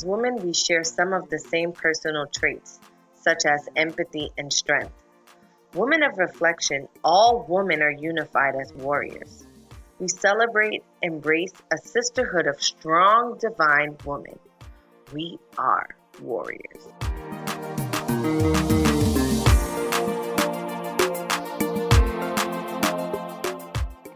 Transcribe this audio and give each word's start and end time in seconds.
As 0.00 0.06
women, 0.06 0.36
we 0.36 0.54
share 0.54 0.82
some 0.82 1.12
of 1.12 1.28
the 1.28 1.38
same 1.38 1.72
personal 1.72 2.24
traits, 2.34 2.80
such 3.16 3.44
as 3.44 3.68
empathy 3.76 4.30
and 4.38 4.50
strength. 4.50 4.94
Women 5.74 6.02
of 6.02 6.16
reflection, 6.16 6.88
all 7.04 7.44
women 7.46 7.82
are 7.82 7.90
unified 7.90 8.54
as 8.58 8.72
warriors. 8.72 9.44
We 9.98 10.08
celebrate, 10.08 10.84
embrace 11.02 11.52
a 11.70 11.76
sisterhood 11.76 12.46
of 12.46 12.62
strong, 12.62 13.36
divine 13.38 13.98
women. 14.06 14.38
We 15.12 15.38
are 15.58 15.88
warriors. 16.22 16.88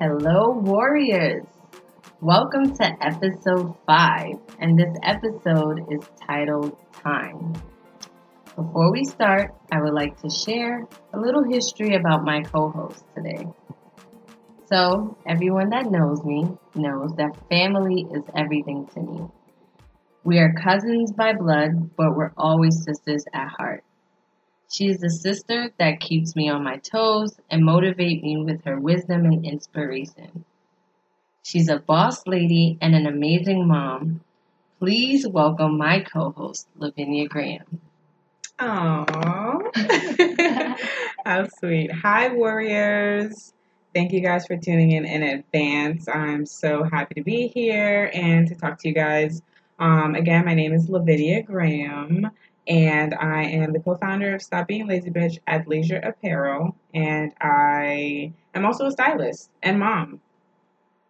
Hello, 0.01 0.63
warriors. 0.65 1.45
Welcome 2.25 2.75
to 2.77 3.05
episode 3.05 3.77
5, 3.87 4.39
and 4.59 4.79
this 4.79 4.97
episode 5.03 5.93
is 5.93 6.09
titled 6.27 6.75
Time. 7.03 7.53
Before 8.57 8.91
we 8.91 9.05
start, 9.05 9.55
I 9.71 9.83
would 9.83 9.93
like 9.93 10.19
to 10.23 10.31
share 10.31 10.87
a 11.13 11.19
little 11.19 11.45
history 11.45 11.97
about 11.97 12.25
my 12.25 12.41
co 12.41 12.71
host 12.71 13.05
today. 13.15 13.47
So, 14.71 15.19
everyone 15.27 15.69
that 15.69 15.91
knows 15.91 16.25
me 16.25 16.49
knows 16.75 17.13
that 17.17 17.37
family 17.51 18.07
is 18.11 18.25
everything 18.35 18.87
to 18.95 19.01
me. 19.01 19.29
We 20.25 20.39
are 20.39 20.55
cousins 20.55 21.13
by 21.13 21.35
blood, 21.35 21.95
but 21.95 22.17
we're 22.17 22.33
always 22.39 22.85
sisters 22.85 23.27
at 23.35 23.49
heart. 23.49 23.85
She 24.73 24.87
is 24.87 24.97
the 24.97 25.11
sister 25.11 25.75
that 25.79 26.01
keeps 26.01 26.35
me 26.35 26.49
on 26.49 26.65
my 26.65 26.79
toes 26.79 27.39
and 27.51 27.63
motivates 27.63 28.23
me 28.23 28.39
with 28.39 28.65
her 28.65 28.81
wisdom 28.81 29.27
and 29.27 29.45
inspiration. 29.45 30.47
She's 31.45 31.69
a 31.69 31.79
boss 31.79 32.27
lady 32.27 32.79
and 32.81 32.95
an 32.95 33.07
amazing 33.07 33.69
mom. 33.69 34.23
Please 34.79 35.29
welcome 35.29 35.77
my 35.77 36.01
co-host, 36.01 36.67
Lavinia 36.75 37.29
Graham. 37.29 37.83
Aww. 38.59 39.61
How 41.27 41.47
sweet. 41.59 41.93
Hi, 41.93 42.29
warriors. 42.29 43.53
Thank 43.95 44.13
you 44.13 44.23
guys 44.23 44.47
for 44.47 44.57
tuning 44.57 44.93
in 44.93 45.05
in 45.05 45.23
advance. 45.23 46.09
I'm 46.09 46.47
so 46.47 46.83
happy 46.83 47.17
to 47.17 47.23
be 47.23 47.49
here 47.49 48.11
and 48.15 48.49
to 48.49 48.55
talk 48.55 48.79
to 48.79 48.89
you 48.89 48.95
guys. 48.95 49.43
Um, 49.79 50.15
again, 50.15 50.47
my 50.47 50.55
name 50.55 50.73
is 50.73 50.89
Lavinia 50.89 51.43
Graham, 51.43 52.31
and 52.67 53.15
I 53.15 53.43
am 53.43 53.75
the 53.75 53.81
co-founder 53.81 54.35
of 54.35 54.41
Stop 54.41 54.69
Being 54.69 54.87
Lazy 54.87 55.11
Bitch 55.11 55.41
at 55.47 55.69
Leisure 55.69 55.99
Apparel, 55.99 56.75
and 56.95 57.35
I 57.39 58.33
am 58.55 58.65
also 58.65 58.87
a 58.87 58.93
stylist 58.93 59.51
and 59.63 59.79
mom. 59.79 60.23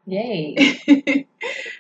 Yay! 0.06 0.77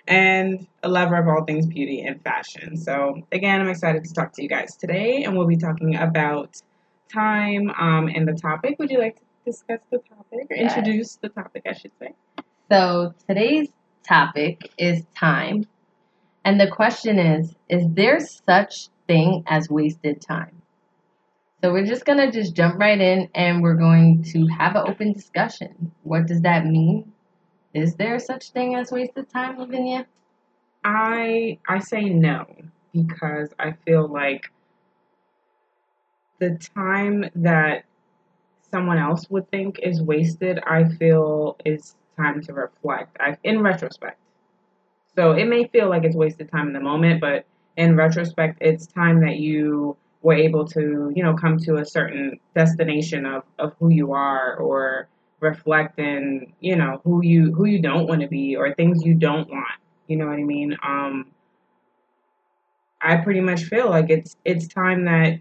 and 0.06 0.66
a 0.82 0.88
lover 0.88 1.16
of 1.16 1.28
all 1.28 1.44
things 1.44 1.66
beauty 1.66 2.02
and 2.02 2.22
fashion. 2.22 2.76
So 2.76 3.22
again, 3.32 3.60
I'm 3.60 3.68
excited 3.68 4.04
to 4.04 4.14
talk 4.14 4.32
to 4.34 4.42
you 4.42 4.48
guys 4.48 4.76
today, 4.76 5.24
and 5.24 5.36
we'll 5.36 5.46
be 5.46 5.56
talking 5.56 5.96
about 5.96 6.56
time 7.12 7.70
um, 7.78 8.08
and 8.08 8.26
the 8.26 8.32
topic. 8.32 8.78
Would 8.78 8.90
you 8.90 8.98
like 8.98 9.16
to 9.16 9.22
discuss 9.44 9.80
the 9.90 9.98
topic 9.98 10.46
or 10.50 10.56
yes. 10.56 10.76
introduce 10.76 11.16
the 11.16 11.28
topic, 11.28 11.62
I 11.66 11.74
should 11.74 11.92
say? 12.00 12.14
So 12.70 13.14
today's 13.28 13.68
topic 14.06 14.70
is 14.78 15.04
time, 15.14 15.66
and 16.44 16.58
the 16.58 16.70
question 16.70 17.18
is: 17.18 17.54
Is 17.68 17.84
there 17.90 18.20
such 18.20 18.88
thing 19.06 19.44
as 19.46 19.70
wasted 19.70 20.20
time. 20.20 20.62
So 21.62 21.72
we're 21.72 21.86
just 21.86 22.04
going 22.04 22.18
to 22.18 22.30
just 22.30 22.54
jump 22.54 22.78
right 22.78 23.00
in 23.00 23.30
and 23.34 23.62
we're 23.62 23.76
going 23.76 24.22
to 24.32 24.46
have 24.48 24.76
an 24.76 24.84
open 24.86 25.12
discussion. 25.12 25.92
What 26.02 26.26
does 26.26 26.42
that 26.42 26.66
mean? 26.66 27.12
Is 27.74 27.96
there 27.96 28.18
such 28.20 28.50
thing 28.50 28.76
as 28.76 28.92
wasted 28.92 29.28
time, 29.28 29.58
Lavinia? 29.58 30.06
I 30.84 31.58
I 31.68 31.80
say 31.80 32.04
no 32.04 32.46
because 32.92 33.52
I 33.58 33.72
feel 33.84 34.06
like 34.06 34.50
the 36.38 36.58
time 36.74 37.28
that 37.34 37.84
someone 38.70 38.98
else 38.98 39.28
would 39.30 39.50
think 39.50 39.80
is 39.80 40.00
wasted, 40.02 40.60
I 40.66 40.84
feel 40.84 41.56
is 41.64 41.96
time 42.16 42.40
to 42.42 42.52
reflect. 42.52 43.16
I, 43.20 43.36
in 43.42 43.60
retrospect. 43.60 44.18
So 45.16 45.32
it 45.32 45.46
may 45.46 45.66
feel 45.68 45.88
like 45.88 46.04
it's 46.04 46.16
wasted 46.16 46.50
time 46.50 46.68
in 46.68 46.72
the 46.72 46.80
moment, 46.80 47.20
but 47.20 47.44
in 47.76 47.96
retrospect, 47.96 48.58
it's 48.60 48.86
time 48.86 49.20
that 49.20 49.36
you 49.36 49.96
were 50.22 50.34
able 50.34 50.64
to, 50.68 51.12
you 51.14 51.22
know, 51.22 51.34
come 51.34 51.58
to 51.58 51.76
a 51.76 51.84
certain 51.84 52.38
destination 52.54 53.26
of, 53.26 53.42
of 53.58 53.74
who 53.78 53.90
you 53.90 54.12
are 54.12 54.56
or 54.56 55.08
reflect 55.40 55.98
in, 55.98 56.52
you 56.60 56.76
know, 56.76 57.00
who 57.04 57.22
you 57.22 57.52
who 57.54 57.66
you 57.66 57.80
don't 57.80 58.06
want 58.06 58.20
to 58.22 58.28
be 58.28 58.56
or 58.56 58.74
things 58.74 59.04
you 59.04 59.14
don't 59.14 59.48
want. 59.48 59.80
You 60.06 60.16
know 60.16 60.26
what 60.26 60.38
I 60.38 60.44
mean? 60.44 60.76
Um 60.82 61.30
I 63.00 63.16
pretty 63.16 63.40
much 63.40 63.64
feel 63.64 63.90
like 63.90 64.10
it's 64.10 64.36
it's 64.44 64.66
time 64.66 65.04
that 65.04 65.40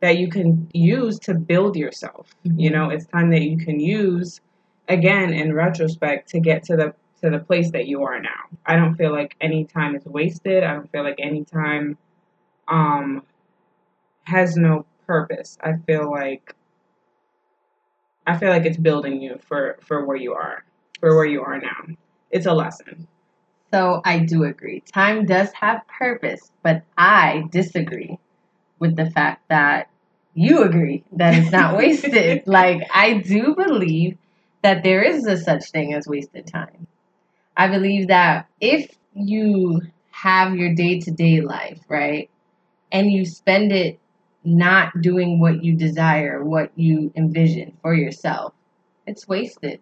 that 0.00 0.18
you 0.18 0.28
can 0.28 0.68
use 0.72 1.18
to 1.20 1.34
build 1.34 1.76
yourself. 1.76 2.34
Mm-hmm. 2.44 2.60
You 2.60 2.70
know, 2.70 2.90
it's 2.90 3.06
time 3.06 3.30
that 3.30 3.42
you 3.42 3.58
can 3.58 3.80
use 3.80 4.40
again 4.88 5.32
in 5.32 5.54
retrospect 5.54 6.28
to 6.30 6.40
get 6.40 6.62
to 6.64 6.76
the 6.76 6.94
to 7.22 7.30
the 7.30 7.38
place 7.38 7.70
that 7.72 7.86
you 7.86 8.02
are 8.02 8.20
now. 8.20 8.48
I 8.66 8.76
don't 8.76 8.94
feel 8.94 9.12
like 9.12 9.36
any 9.40 9.64
time 9.64 9.94
is 9.94 10.04
wasted. 10.04 10.64
I 10.64 10.74
don't 10.74 10.90
feel 10.90 11.02
like 11.02 11.18
any 11.18 11.44
time 11.44 11.98
um, 12.68 13.22
has 14.24 14.56
no 14.56 14.86
purpose. 15.06 15.58
I 15.62 15.74
feel 15.86 16.10
like 16.10 16.54
I 18.26 18.36
feel 18.36 18.50
like 18.50 18.64
it's 18.64 18.76
building 18.76 19.20
you 19.20 19.38
for 19.46 19.78
for 19.82 20.04
where 20.04 20.16
you 20.16 20.34
are, 20.34 20.64
for 21.00 21.16
where 21.16 21.24
you 21.24 21.42
are 21.42 21.58
now. 21.58 21.94
It's 22.30 22.46
a 22.46 22.52
lesson. 22.52 23.08
So 23.72 24.02
I 24.04 24.20
do 24.20 24.44
agree. 24.44 24.80
Time 24.92 25.26
does 25.26 25.52
have 25.52 25.86
purpose, 25.86 26.50
but 26.62 26.82
I 26.98 27.44
disagree 27.50 28.18
with 28.78 28.96
the 28.96 29.10
fact 29.10 29.48
that 29.48 29.88
you 30.34 30.62
agree 30.62 31.04
that 31.12 31.34
it's 31.34 31.52
not 31.52 31.76
wasted. 31.76 32.42
like 32.46 32.82
I 32.92 33.14
do 33.18 33.54
believe 33.54 34.16
that 34.62 34.82
there 34.82 35.02
is 35.02 35.26
a 35.26 35.36
such 35.36 35.70
thing 35.70 35.94
as 35.94 36.06
wasted 36.06 36.46
time. 36.46 36.86
I 37.56 37.68
believe 37.68 38.08
that 38.08 38.48
if 38.60 38.90
you 39.14 39.82
have 40.10 40.56
your 40.56 40.74
day 40.74 41.00
to 41.00 41.10
day 41.10 41.40
life, 41.40 41.80
right, 41.88 42.30
and 42.92 43.10
you 43.10 43.24
spend 43.24 43.72
it 43.72 43.98
not 44.44 45.00
doing 45.00 45.38
what 45.38 45.62
you 45.62 45.74
desire, 45.74 46.44
what 46.44 46.70
you 46.76 47.12
envision 47.16 47.76
for 47.82 47.94
yourself, 47.94 48.54
it's 49.06 49.28
wasted. 49.28 49.80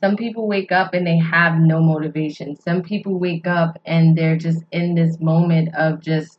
Some 0.00 0.16
people 0.16 0.46
wake 0.46 0.70
up 0.70 0.92
and 0.92 1.06
they 1.06 1.16
have 1.16 1.58
no 1.58 1.80
motivation. 1.80 2.56
Some 2.56 2.82
people 2.82 3.18
wake 3.18 3.46
up 3.46 3.80
and 3.86 4.16
they're 4.16 4.36
just 4.36 4.62
in 4.70 4.94
this 4.94 5.18
moment 5.18 5.74
of 5.74 6.00
just 6.00 6.38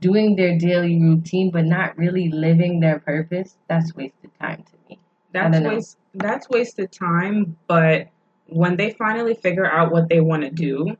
doing 0.00 0.36
their 0.36 0.58
daily 0.58 0.98
routine 1.00 1.50
but 1.50 1.64
not 1.64 1.96
really 1.96 2.28
living 2.30 2.80
their 2.80 2.98
purpose. 2.98 3.56
That's 3.68 3.94
wasted 3.94 4.30
time 4.40 4.64
to 4.64 4.72
me. 4.88 4.98
That's 5.32 5.60
waste 5.60 5.98
that's 6.14 6.48
wasted 6.48 6.92
time, 6.92 7.56
but 7.66 8.08
when 8.46 8.76
they 8.76 8.90
finally 8.92 9.34
figure 9.34 9.70
out 9.70 9.90
what 9.90 10.08
they 10.08 10.20
want 10.20 10.42
to 10.42 10.50
do, 10.50 10.96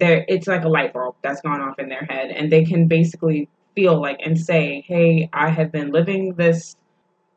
there 0.00 0.24
it's 0.28 0.46
like 0.46 0.64
a 0.64 0.68
light 0.68 0.92
bulb 0.92 1.14
that's 1.22 1.40
gone 1.40 1.60
off 1.60 1.78
in 1.78 1.88
their 1.88 2.04
head, 2.04 2.30
and 2.30 2.50
they 2.50 2.64
can 2.64 2.88
basically 2.88 3.48
feel 3.74 4.00
like 4.00 4.20
and 4.24 4.38
say, 4.38 4.84
"Hey, 4.86 5.28
I 5.32 5.50
have 5.50 5.72
been 5.72 5.90
living 5.90 6.34
this 6.34 6.76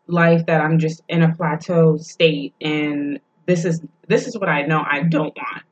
life 0.07 0.45
that 0.45 0.61
I'm 0.61 0.79
just 0.79 1.01
in 1.09 1.23
a 1.23 1.35
plateau 1.35 1.97
state, 1.97 2.53
and 2.61 3.19
this 3.45 3.65
is 3.65 3.81
this 4.07 4.27
is 4.27 4.37
what 4.37 4.49
I 4.49 4.63
know 4.63 4.83
I 4.89 5.03
don't 5.03 5.35
want. 5.35 5.63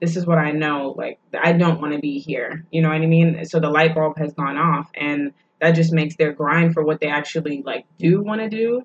This 0.00 0.16
is 0.16 0.26
what 0.26 0.38
I 0.38 0.50
know 0.52 0.94
like 0.96 1.18
I 1.40 1.52
don't 1.52 1.80
want 1.80 1.94
to 1.94 2.00
be 2.00 2.18
here. 2.18 2.64
You 2.70 2.82
know 2.82 2.88
what 2.88 3.02
I 3.02 3.06
mean? 3.06 3.44
So 3.44 3.60
the 3.60 3.70
light 3.70 3.94
bulb 3.94 4.18
has 4.18 4.32
gone 4.34 4.56
off, 4.56 4.90
and 4.94 5.32
that 5.60 5.72
just 5.72 5.92
makes 5.92 6.16
their 6.16 6.32
grind 6.32 6.74
for 6.74 6.84
what 6.84 7.00
they 7.00 7.08
actually 7.08 7.62
like 7.64 7.86
do 7.98 8.22
want 8.22 8.40
to 8.40 8.48
do 8.48 8.84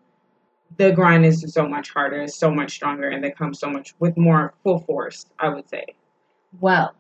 the 0.76 0.92
grind 0.92 1.26
is 1.26 1.46
so 1.54 1.68
much 1.68 1.92
harder, 1.92 2.28
so 2.28 2.52
much 2.52 2.74
stronger, 2.74 3.10
and 3.10 3.24
they 3.24 3.32
come 3.32 3.54
so 3.54 3.70
much 3.70 3.94
with 4.00 4.18
more 4.18 4.54
full 4.64 4.80
force, 4.80 5.26
I 5.40 5.50
would 5.50 5.70
say. 5.70 5.86
Well, 6.60 6.94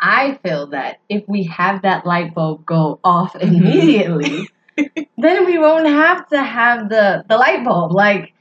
I 0.00 0.38
feel 0.42 0.68
that 0.68 1.00
if 1.08 1.28
we 1.28 1.44
have 1.44 1.82
that 1.82 2.06
light 2.06 2.34
bulb 2.34 2.64
go 2.64 2.98
off 3.04 3.34
mm-hmm. 3.34 3.54
immediately, 3.54 4.48
then 5.18 5.46
we 5.46 5.58
won't 5.58 5.86
have 5.86 6.28
to 6.28 6.42
have 6.42 6.88
the, 6.88 7.24
the 7.28 7.36
light 7.36 7.64
bulb. 7.64 7.92
Like, 7.92 8.32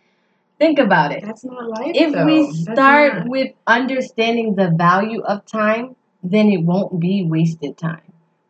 think 0.57 0.79
about 0.79 1.11
it. 1.11 1.23
That's 1.25 1.43
not 1.43 1.69
life. 1.69 1.91
If 1.95 2.13
though. 2.13 2.25
we 2.25 2.51
start 2.53 3.27
with 3.27 3.53
understanding 3.67 4.55
the 4.55 4.71
value 4.71 5.21
of 5.21 5.45
time, 5.45 5.95
then 6.23 6.49
it 6.49 6.63
won't 6.63 6.99
be 6.99 7.25
wasted 7.25 7.77
time. 7.77 8.01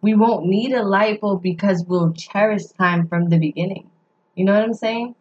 We 0.01 0.13
won't 0.13 0.45
need 0.45 0.71
a 0.71 0.83
light 0.83 1.19
bulb 1.19 1.41
because 1.41 1.83
we'll 1.87 2.13
cherish 2.13 2.65
time 2.65 3.07
from 3.07 3.29
the 3.29 3.37
beginning. 3.37 3.89
You 4.35 4.45
know 4.45 4.53
what 4.53 4.63
I'm 4.63 4.73
saying? 4.73 5.15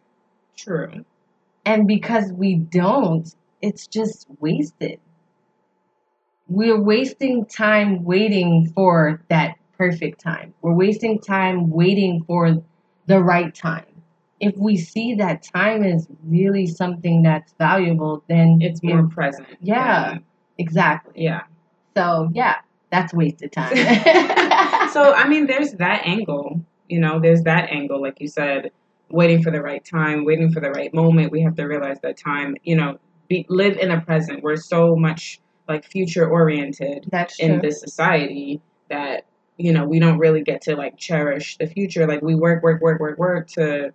True. 0.55 1.05
And 1.65 1.87
because 1.87 2.31
we 2.31 2.55
don't, 2.55 3.33
it's 3.61 3.87
just 3.87 4.27
wasted. 4.39 4.99
We're 6.49 6.81
wasting 6.81 7.45
time 7.45 8.03
waiting 8.03 8.71
for 8.73 9.21
that 9.29 9.55
perfect 9.77 10.19
time. 10.19 10.53
We're 10.61 10.73
wasting 10.73 11.19
time 11.19 11.69
waiting 11.69 12.23
for 12.25 12.61
the 13.05 13.23
right 13.23 13.53
time. 13.53 13.85
If 14.39 14.55
we 14.57 14.77
see 14.77 15.13
that 15.15 15.43
time 15.43 15.83
is 15.83 16.07
really 16.25 16.65
something 16.65 17.21
that's 17.23 17.53
valuable, 17.59 18.23
then 18.27 18.59
it's 18.61 18.81
more 18.81 18.99
it, 18.99 19.09
present. 19.09 19.47
Yeah, 19.61 20.17
exactly. 20.57 21.13
Yeah. 21.23 21.43
So, 21.95 22.29
yeah, 22.33 22.55
That's 22.91 23.13
wasted 23.13 23.51
time. 23.51 23.75
so 24.91 25.13
I 25.13 25.27
mean, 25.27 25.47
there's 25.47 25.73
that 25.73 26.01
angle. 26.05 26.61
You 26.87 26.99
know, 26.99 27.19
there's 27.19 27.43
that 27.43 27.69
angle, 27.69 28.01
like 28.01 28.19
you 28.19 28.27
said, 28.27 28.71
waiting 29.09 29.43
for 29.43 29.51
the 29.51 29.61
right 29.61 29.83
time, 29.83 30.25
waiting 30.25 30.51
for 30.51 30.59
the 30.59 30.71
right 30.71 30.93
moment. 30.93 31.31
We 31.31 31.41
have 31.41 31.55
to 31.55 31.65
realize 31.65 31.99
that 32.01 32.17
time. 32.17 32.55
You 32.63 32.75
know, 32.75 32.99
be, 33.27 33.45
live 33.49 33.77
in 33.77 33.89
the 33.89 33.99
present. 34.01 34.41
We're 34.43 34.55
so 34.55 34.95
much 34.95 35.39
like 35.69 35.85
future 35.85 36.27
oriented 36.27 37.07
in 37.39 37.59
this 37.59 37.79
society 37.79 38.59
that 38.89 39.25
you 39.57 39.71
know 39.71 39.85
we 39.85 39.99
don't 39.99 40.17
really 40.17 40.41
get 40.41 40.61
to 40.63 40.75
like 40.75 40.97
cherish 40.97 41.57
the 41.57 41.67
future. 41.67 42.07
Like 42.07 42.21
we 42.21 42.35
work, 42.35 42.63
work, 42.63 42.81
work, 42.81 42.99
work, 42.99 43.17
work 43.19 43.47
to 43.49 43.93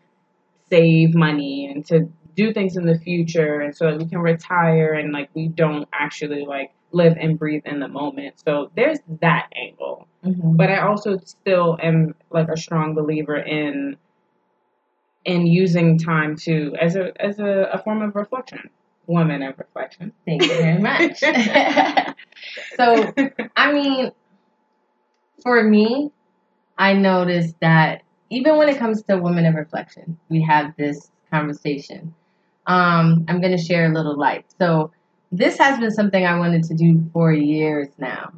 save 0.70 1.14
money 1.14 1.66
and 1.66 1.84
to 1.86 2.08
do 2.36 2.52
things 2.52 2.76
in 2.76 2.86
the 2.86 2.98
future, 2.98 3.60
and 3.60 3.76
so 3.76 3.90
that 3.90 3.98
we 3.98 4.06
can 4.06 4.20
retire 4.20 4.94
and 4.94 5.12
like 5.12 5.28
we 5.34 5.48
don't 5.48 5.88
actually 5.92 6.46
like 6.46 6.72
live 6.92 7.16
and 7.20 7.38
breathe 7.38 7.62
in 7.66 7.80
the 7.80 7.88
moment. 7.88 8.40
So 8.46 8.70
there's 8.76 9.00
that 9.20 9.48
angle. 9.56 10.06
Mhm. 10.24 10.56
But 10.56 10.70
I 10.70 10.78
also 10.78 11.18
still 11.18 11.76
am 11.82 12.14
like 12.30 12.48
a 12.48 12.56
strong 12.56 12.94
believer 12.94 13.36
in 13.36 13.96
in 15.24 15.46
using 15.46 15.98
time 15.98 16.36
to 16.36 16.74
as 16.80 16.96
a 16.96 17.12
as 17.20 17.40
a, 17.40 17.70
a 17.72 17.78
form 17.78 18.02
of 18.02 18.14
reflection. 18.14 18.70
Woman 19.06 19.42
of 19.42 19.58
reflection. 19.58 20.12
Thank 20.26 20.42
you 20.42 20.48
very 20.48 20.78
much. 20.78 21.18
so, 22.76 23.12
I 23.56 23.72
mean, 23.72 24.12
for 25.42 25.62
me, 25.62 26.10
I 26.78 26.94
noticed 26.94 27.54
that 27.60 28.02
even 28.30 28.56
when 28.56 28.68
it 28.68 28.78
comes 28.78 29.02
to 29.04 29.18
women 29.18 29.46
of 29.46 29.54
reflection, 29.54 30.18
we 30.28 30.42
have 30.42 30.74
this 30.76 31.10
conversation. 31.30 32.14
Um, 32.66 33.26
I'm 33.28 33.40
going 33.40 33.56
to 33.56 33.62
share 33.62 33.90
a 33.90 33.94
little 33.94 34.18
light. 34.18 34.46
So, 34.58 34.90
this 35.30 35.58
has 35.58 35.78
been 35.80 35.90
something 35.90 36.24
I 36.24 36.38
wanted 36.38 36.62
to 36.64 36.74
do 36.74 37.04
for 37.12 37.32
years 37.32 37.88
now. 37.98 38.32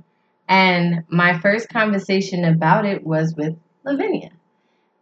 And 0.49 1.05
my 1.09 1.39
first 1.39 1.69
conversation 1.69 2.45
about 2.45 2.87
it 2.87 3.05
was 3.05 3.35
with 3.35 3.57
Lavinia. 3.85 4.31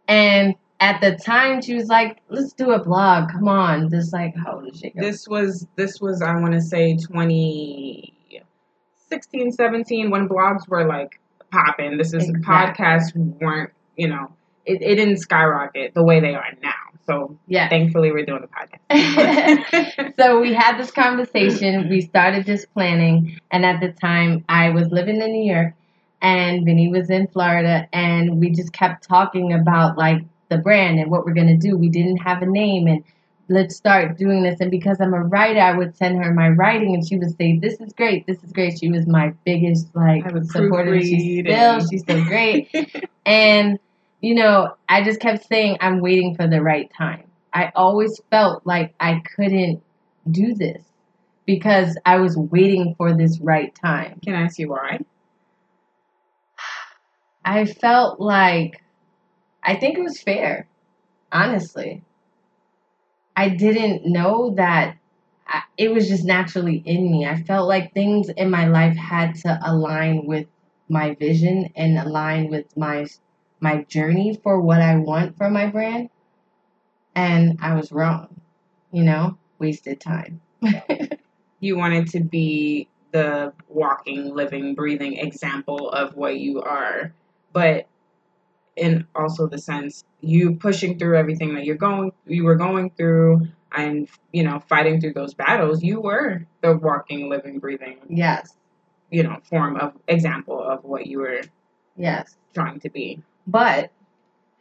And 0.07 0.55
at 0.79 1.01
the 1.01 1.15
time, 1.15 1.61
she 1.61 1.75
was 1.75 1.87
like, 1.87 2.19
let's 2.29 2.53
do 2.53 2.71
a 2.71 2.83
blog. 2.83 3.31
Come 3.31 3.47
on. 3.47 3.89
Just 3.89 4.13
like, 4.13 4.35
how 4.35 4.55
old 4.57 4.69
is 4.73 4.79
she? 4.79 4.91
this 4.95 5.27
was 5.27 5.67
this 5.75 5.99
was 6.01 6.21
I 6.21 6.35
want 6.39 6.53
to 6.53 6.61
say 6.61 6.95
2016, 6.97 9.51
17 9.51 10.09
when 10.09 10.27
blogs 10.27 10.67
were 10.67 10.85
like 10.85 11.19
popping. 11.51 11.97
This 11.97 12.13
is 12.13 12.29
Exactly. 12.29 12.85
podcasts 12.85 13.15
weren't, 13.41 13.71
you 13.95 14.07
know, 14.07 14.31
it, 14.65 14.81
it 14.81 14.95
didn't 14.95 15.17
skyrocket 15.17 15.93
the 15.93 16.03
way 16.03 16.19
they 16.19 16.33
are 16.35 16.51
now. 16.61 16.73
So 17.05 17.37
Yeah. 17.47 17.69
thankfully 17.69 18.11
we're 18.11 18.25
doing 18.25 18.41
the 18.41 18.47
podcast. 18.47 20.13
so 20.19 20.41
we 20.41 20.53
had 20.53 20.77
this 20.77 20.91
conversation. 20.91 21.87
We 21.87 22.01
started 22.01 22.45
this 22.45 22.65
planning, 22.65 23.37
and 23.51 23.63
at 23.65 23.79
the 23.79 23.91
time, 23.91 24.43
I 24.49 24.71
was 24.71 24.89
living 24.91 25.21
in 25.21 25.31
New 25.31 25.53
York, 25.53 25.73
and 26.21 26.65
Vinny 26.65 26.89
was 26.89 27.09
in 27.11 27.27
Florida, 27.27 27.87
and 27.93 28.39
we 28.39 28.49
just 28.49 28.73
kept 28.73 29.07
talking 29.07 29.53
about 29.53 29.97
like 29.99 30.23
the 30.55 30.61
brand 30.61 30.99
and 30.99 31.11
what 31.11 31.25
we're 31.25 31.33
gonna 31.33 31.57
do. 31.57 31.77
We 31.77 31.89
didn't 31.89 32.17
have 32.17 32.41
a 32.41 32.45
name, 32.45 32.87
and 32.87 33.03
let's 33.49 33.75
start 33.75 34.17
doing 34.17 34.43
this. 34.43 34.59
And 34.59 34.71
because 34.71 34.99
I'm 34.99 35.13
a 35.13 35.23
writer, 35.23 35.59
I 35.59 35.77
would 35.77 35.95
send 35.95 36.23
her 36.23 36.33
my 36.33 36.49
writing, 36.49 36.93
and 36.93 37.07
she 37.07 37.17
would 37.17 37.35
say, 37.37 37.59
"This 37.59 37.79
is 37.79 37.93
great. 37.93 38.25
This 38.27 38.43
is 38.43 38.51
great." 38.51 38.79
She 38.79 38.89
was 38.89 39.07
my 39.07 39.33
biggest 39.45 39.95
like 39.95 40.23
supporter. 40.51 41.01
She's 41.01 41.45
still, 41.45 41.87
she's 41.87 42.01
still 42.01 42.23
great. 42.25 42.69
And, 43.25 43.79
you 44.21 44.35
know, 44.35 44.75
I 44.87 45.03
just 45.03 45.19
kept 45.19 45.47
saying, 45.47 45.77
I'm 45.81 45.99
waiting 45.99 46.35
for 46.35 46.47
the 46.47 46.61
right 46.61 46.91
time. 46.95 47.23
I 47.53 47.71
always 47.75 48.21
felt 48.29 48.65
like 48.65 48.93
I 48.99 49.21
couldn't 49.35 49.81
do 50.29 50.53
this 50.53 50.83
because 51.45 51.97
I 52.05 52.17
was 52.17 52.37
waiting 52.37 52.95
for 52.97 53.15
this 53.17 53.39
right 53.39 53.73
time. 53.73 54.19
Can 54.23 54.35
I 54.35 54.43
ask 54.43 54.59
you 54.59 54.69
why? 54.69 54.99
I 57.43 57.65
felt 57.65 58.19
like, 58.19 58.81
I 59.65 59.75
think 59.75 59.97
it 59.97 60.03
was 60.03 60.21
fair, 60.21 60.67
honestly. 61.31 62.03
I 63.35 63.49
didn't 63.49 64.05
know 64.05 64.51
that 64.55 64.97
I, 65.47 65.63
it 65.77 65.91
was 65.91 66.07
just 66.07 66.23
naturally 66.23 66.83
in 66.85 67.11
me. 67.11 67.25
I 67.25 67.41
felt 67.43 67.67
like 67.67 67.93
things 67.93 68.29
in 68.29 68.49
my 68.49 68.67
life 68.67 68.95
had 68.95 69.35
to 69.37 69.59
align 69.63 70.25
with 70.27 70.47
my 70.87 71.15
vision 71.15 71.71
and 71.75 71.97
align 71.97 72.49
with 72.49 72.77
my 72.77 73.07
my 73.59 73.83
journey 73.83 74.39
for 74.43 74.61
what 74.61 74.81
I 74.81 74.97
want 74.97 75.37
for 75.37 75.49
my 75.49 75.67
brand. 75.67 76.09
And 77.15 77.57
I 77.61 77.73
was 77.73 77.91
wrong. 77.91 78.39
You 78.91 79.03
know, 79.03 79.37
wasted 79.59 79.99
time. 79.99 80.41
You 81.61 81.77
wanted 81.77 82.09
to 82.09 82.19
be 82.19 82.89
the 83.11 83.53
walking, 83.69 84.35
living, 84.35 84.75
breathing 84.75 85.17
example 85.17 85.89
of 85.89 86.15
what 86.15 86.37
you 86.37 86.61
are, 86.61 87.13
but 87.53 87.87
in 88.75 89.05
also 89.15 89.47
the 89.47 89.57
sense 89.57 90.03
you 90.21 90.55
pushing 90.55 90.97
through 90.99 91.17
everything 91.17 91.53
that 91.55 91.65
you're 91.65 91.75
going 91.75 92.11
you 92.27 92.43
were 92.43 92.55
going 92.55 92.89
through 92.91 93.47
and 93.75 94.07
you 94.33 94.43
know 94.43 94.59
fighting 94.67 94.99
through 94.99 95.13
those 95.13 95.33
battles 95.33 95.83
you 95.83 95.99
were 96.01 96.45
the 96.61 96.75
walking 96.77 97.29
living 97.29 97.59
breathing 97.59 97.97
yes. 98.09 98.55
you 99.11 99.23
know 99.23 99.37
form 99.49 99.77
of 99.77 99.93
example 100.07 100.61
of 100.61 100.83
what 100.83 101.07
you 101.07 101.19
were 101.19 101.41
Yes. 101.97 102.35
trying 102.53 102.79
to 102.81 102.89
be 102.89 103.21
But 103.47 103.91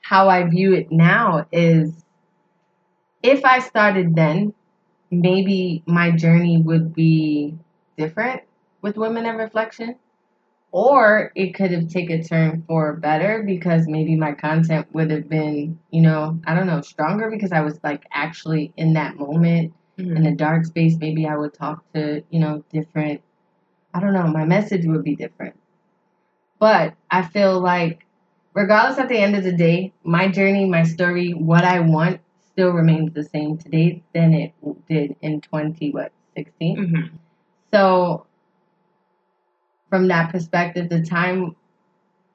how 0.03 0.29
I 0.29 0.45
view 0.45 0.73
it 0.75 0.93
now 0.93 1.47
is 1.51 2.05
if 3.23 3.45
I 3.45 3.59
started 3.61 4.15
then, 4.15 4.55
maybe 5.11 5.83
my 5.87 6.11
journey 6.11 6.59
would 6.61 6.95
be 6.95 7.57
different 7.97 8.43
with 8.83 8.97
Women 8.97 9.27
of 9.27 9.37
Reflection. 9.37 9.97
Or 10.75 11.31
it 11.37 11.55
could 11.55 11.71
have 11.71 11.89
taken 11.89 12.21
a 12.21 12.25
turn 12.25 12.65
for 12.67 12.95
better 12.95 13.45
because 13.45 13.87
maybe 13.87 14.17
my 14.17 14.33
content 14.33 14.89
would 14.93 15.11
have 15.13 15.29
been, 15.29 15.79
you 15.93 16.03
know, 16.03 16.41
I 16.49 16.55
don't 16.55 16.67
know, 16.67 16.81
stronger 16.81 17.31
because 17.31 17.53
I 17.53 17.61
was 17.61 17.79
like 17.85 18.05
actually 18.13 18.73
in 18.77 18.95
that 18.95 19.17
moment 19.17 19.73
in 20.13 20.25
the 20.25 20.33
dark 20.33 20.67
space. 20.67 20.97
Maybe 20.99 21.29
I 21.29 21.37
would 21.37 21.55
talk 21.55 21.85
to, 21.95 22.25
you 22.31 22.41
know, 22.41 22.65
different, 22.73 23.23
I 23.95 24.01
don't 24.01 24.15
know, 24.15 24.27
my 24.27 24.45
message 24.45 24.85
would 24.87 25.05
be 25.05 25.15
different. 25.15 25.57
But 26.59 26.95
I 27.11 27.23
feel 27.23 27.61
like 27.61 28.05
regardless 28.55 28.99
at 28.99 29.09
the 29.09 29.19
end 29.19 29.37
of 29.37 29.45
the 29.45 29.53
day, 29.53 29.93
my 30.03 30.29
journey, 30.29 30.65
my 30.69 30.83
story, 30.83 31.33
what 31.35 31.65
I 31.65 31.81
want 31.81 32.21
still 32.41 32.71
remains 32.71 33.13
the 33.13 33.25
same 33.25 33.59
today 33.59 34.03
than 34.13 34.35
it 34.35 34.53
did 34.89 35.17
in 35.23 35.41
20 35.41 35.91
what 35.93 36.13
16. 36.37 36.77
hmm 36.77 37.17
So 37.73 38.27
from 39.95 40.09
that 40.09 40.33
perspective, 40.33 40.89
the 40.89 41.05
time 41.05 41.55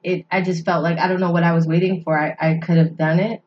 it 0.02 0.24
I 0.30 0.40
just 0.40 0.64
felt 0.64 0.82
like 0.82 0.96
I 0.98 1.08
don't 1.08 1.20
know 1.20 1.30
what 1.30 1.42
I 1.42 1.52
was 1.52 1.66
waiting 1.66 2.02
for. 2.02 2.18
I, 2.18 2.34
I 2.40 2.54
could 2.64 2.78
have 2.78 2.96
done 2.96 3.20
it. 3.20 3.42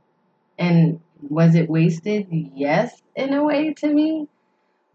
And 0.60 1.00
was 1.29 1.55
it 1.55 1.67
wasted? 1.67 2.27
Yes, 2.29 3.01
in 3.15 3.34
a 3.34 3.43
way 3.43 3.74
to 3.74 3.88
me. 3.91 4.27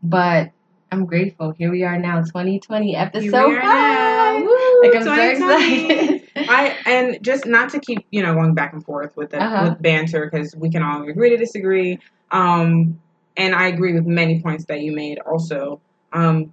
But 0.05 0.53
I'm 0.93 1.05
grateful. 1.05 1.51
Here 1.51 1.69
we 1.73 1.83
are 1.83 1.99
now, 1.99 2.21
2020 2.23 2.95
episode 2.95 3.23
Here 3.25 3.33
we 3.49 3.57
are 3.57 3.63
now. 3.63 4.37
five. 4.37 4.43
Woo, 4.45 4.83
Like 4.83 4.95
I'm 4.95 5.03
so 5.03 5.15
2020. 5.17 5.85
excited. 5.91 6.49
I 6.49 6.77
and 6.87 7.19
just 7.21 7.45
not 7.45 7.71
to 7.71 7.81
keep 7.81 8.07
you 8.13 8.23
know 8.23 8.35
going 8.35 8.55
back 8.55 8.73
and 8.73 8.85
forth 8.85 9.17
with 9.17 9.31
the 9.31 9.43
Uh-huh. 9.43 9.71
with 9.71 9.83
banter 9.83 10.31
because 10.31 10.55
we 10.55 10.71
can 10.71 10.85
all 10.85 11.03
agree 11.09 11.31
to 11.31 11.37
disagree. 11.37 11.99
Um, 12.31 13.01
and 13.37 13.53
I 13.53 13.67
agree 13.67 13.95
with 13.95 14.07
many 14.07 14.41
points 14.41 14.67
that 14.67 14.81
you 14.83 14.93
made 14.95 15.19
also. 15.19 15.81
Um, 16.13 16.53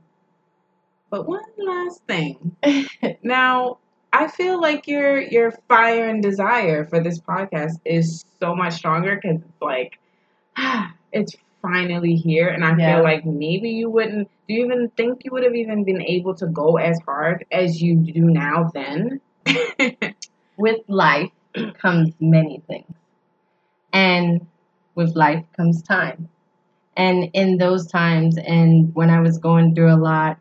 but 1.10 1.28
one 1.28 1.44
last 1.58 2.02
thing. 2.08 2.56
Now, 3.24 3.80
I 4.14 4.28
feel 4.28 4.60
like 4.62 4.88
your 4.88 5.20
your 5.20 5.52
fire 5.68 6.08
and 6.10 6.22
desire 6.22 6.86
for 6.86 7.00
this 7.02 7.20
podcast 7.20 7.80
is 7.86 8.26
so 8.40 8.56
much 8.56 8.74
stronger 8.76 9.20
because 9.22 9.42
it's 9.42 9.62
like 9.62 10.00
it's 11.14 11.36
finally 11.62 12.16
here, 12.16 12.50
and 12.50 12.64
I 12.66 12.76
Yeah. 12.78 12.96
feel 12.96 13.04
like 13.04 13.26
maybe 13.26 13.70
you 13.72 13.90
wouldn't. 13.90 14.30
Do 14.48 14.54
you 14.56 14.66
even 14.66 14.90
think 14.98 15.24
you 15.26 15.32
would 15.32 15.44
have 15.44 15.56
even 15.56 15.84
been 15.84 16.02
able 16.02 16.36
to 16.36 16.48
go 16.48 16.78
as 16.78 17.00
hard 17.06 17.46
as 17.52 17.82
you 17.82 17.96
do 17.98 18.22
now? 18.30 18.72
Then, 18.74 19.22
with 20.58 20.82
life 20.88 21.32
comes 21.82 22.14
many 22.20 22.62
things. 22.68 22.94
And 23.94 24.46
with 24.96 25.16
life 25.16 25.46
comes 25.56 25.82
time. 25.82 26.30
And 26.98 27.30
in 27.34 27.58
those 27.58 27.88
times, 27.88 28.38
and 28.38 28.94
when 28.96 29.10
I 29.10 29.20
was 29.22 29.38
going 29.38 29.76
through 29.76 29.94
a 29.94 29.98
lot, 29.98 30.40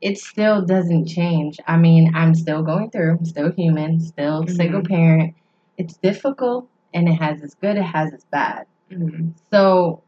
it 0.00 0.18
still 0.18 0.62
doesn't 0.64 1.06
change. 1.06 1.58
I 1.66 1.76
mean, 1.76 2.12
I'm 2.14 2.34
still 2.34 2.62
going 2.62 2.90
through, 2.90 3.18
I'm 3.18 3.24
still 3.24 3.52
human, 3.52 4.00
still 4.00 4.44
Mhm. 4.44 4.50
single 4.56 4.82
parent. 4.82 5.34
It's 5.78 5.96
difficult 5.98 6.68
and 6.94 7.08
it 7.08 7.14
has 7.14 7.42
its 7.42 7.54
good, 7.54 7.76
it 7.76 7.82
has 7.82 8.12
its 8.12 8.24
bad. 8.26 8.66
Mhm. 8.90 9.34
So 9.52 10.02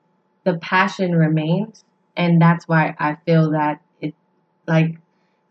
the 0.44 0.58
passion 0.58 1.14
remains. 1.16 1.84
And 2.16 2.40
that's 2.42 2.68
why 2.68 2.94
I 2.98 3.16
feel 3.26 3.50
that 3.52 3.80
it, 4.00 4.14
like, 4.66 4.98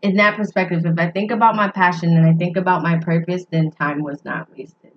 in 0.02 0.16
that 0.16 0.36
perspective, 0.36 0.86
if 0.86 0.98
I 0.98 1.10
think 1.10 1.30
about 1.32 1.56
my 1.56 1.68
passion 1.68 2.16
and 2.16 2.26
I 2.26 2.34
think 2.34 2.56
about 2.56 2.82
my 2.82 2.98
purpose, 2.98 3.44
then 3.46 3.70
time 3.70 4.02
was 4.02 4.24
not 4.24 4.48
wasted. 4.56 4.92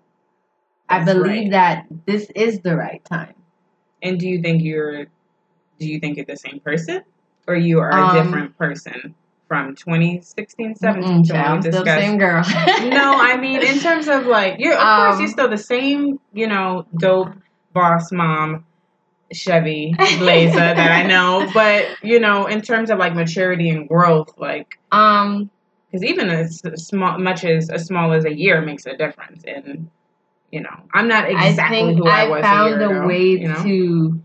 I 0.89 1.03
believe 1.03 1.43
right. 1.45 1.51
that 1.51 1.87
this 2.05 2.29
is 2.35 2.59
the 2.61 2.75
right 2.77 3.03
time. 3.05 3.33
and 4.03 4.19
do 4.19 4.27
you 4.27 4.41
think 4.41 4.63
you're? 4.63 5.05
Do 5.79 5.87
you 5.87 5.99
think 5.99 6.17
you're 6.17 6.25
the 6.25 6.37
same 6.37 6.59
person, 6.59 7.03
or 7.47 7.55
you 7.55 7.79
are 7.79 7.91
a 7.91 8.03
Um, 8.03 8.25
different 8.25 8.57
person 8.57 9.15
from 9.47 9.75
2016, 9.75 10.75
17 10.75 11.03
Mm-mm, 11.03 11.27
to 11.27 11.33
when 11.33 11.43
child, 11.43 11.63
still 11.63 11.83
the 11.83 11.99
same 11.99 12.17
girl. 12.17 12.43
no, 12.89 13.13
I 13.17 13.37
mean 13.37 13.61
in 13.61 13.79
terms 13.79 14.07
of 14.07 14.25
like 14.25 14.55
you're 14.59 14.73
of 14.73 14.79
course 14.79 15.15
Um, 15.15 15.19
you're 15.21 15.29
still 15.29 15.49
the 15.49 15.57
same, 15.57 16.19
you 16.33 16.47
know, 16.47 16.85
dope 16.97 17.29
boss 17.73 18.11
mom 18.11 18.65
Chevy 19.31 19.93
Blazer 20.17 20.55
that 20.55 20.91
I 20.91 21.07
know, 21.07 21.49
but 21.53 21.87
you 22.03 22.19
know, 22.19 22.45
in 22.45 22.61
terms 22.61 22.89
of 22.89 22.99
like 22.99 23.15
maturity 23.15 23.69
and 23.69 23.87
growth, 23.87 24.33
like 24.37 24.79
um, 24.91 25.49
because 25.95 26.03
even 26.03 26.29
as 26.29 26.61
small, 26.75 27.17
much 27.17 27.43
as 27.45 27.69
as 27.69 27.85
small 27.85 28.13
as 28.13 28.25
a 28.25 28.33
year 28.33 28.61
makes 28.61 28.85
a 28.85 28.95
difference. 28.95 29.43
And 29.45 29.89
you 30.51 30.61
know, 30.61 30.75
I'm 30.93 31.07
not 31.07 31.29
exactly 31.29 31.77
I 31.77 31.81
think 31.81 31.97
who 31.97 32.07
I, 32.07 32.25
I 32.25 32.29
was 32.29 32.41
found 32.41 32.81
a, 32.81 32.85
a 32.85 32.89
ago, 32.89 33.07
way 33.07 33.23
you 33.23 33.47
know? 33.47 33.63
to 33.63 34.21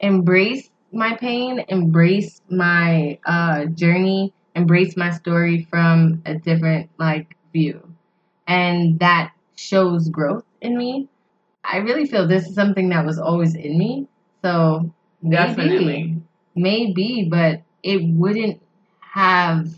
embrace 0.00 0.70
my 0.92 1.16
pain, 1.16 1.64
embrace 1.68 2.40
my 2.50 3.18
uh, 3.24 3.66
journey, 3.66 4.32
embrace 4.54 4.96
my 4.96 5.10
story 5.10 5.66
from 5.70 6.22
a 6.26 6.34
different 6.34 6.90
like 6.98 7.36
view, 7.52 7.94
and 8.46 8.98
that 9.00 9.32
shows 9.56 10.08
growth 10.08 10.44
in 10.60 10.76
me. 10.76 11.08
I 11.64 11.78
really 11.78 12.06
feel 12.06 12.26
this 12.26 12.48
is 12.48 12.54
something 12.54 12.88
that 12.90 13.06
was 13.06 13.18
always 13.18 13.54
in 13.54 13.78
me, 13.78 14.08
so 14.42 14.92
maybe, 15.22 15.36
Definitely. 15.36 16.22
maybe, 16.54 17.28
but 17.30 17.62
it 17.82 18.02
wouldn't 18.04 18.60
have 19.00 19.68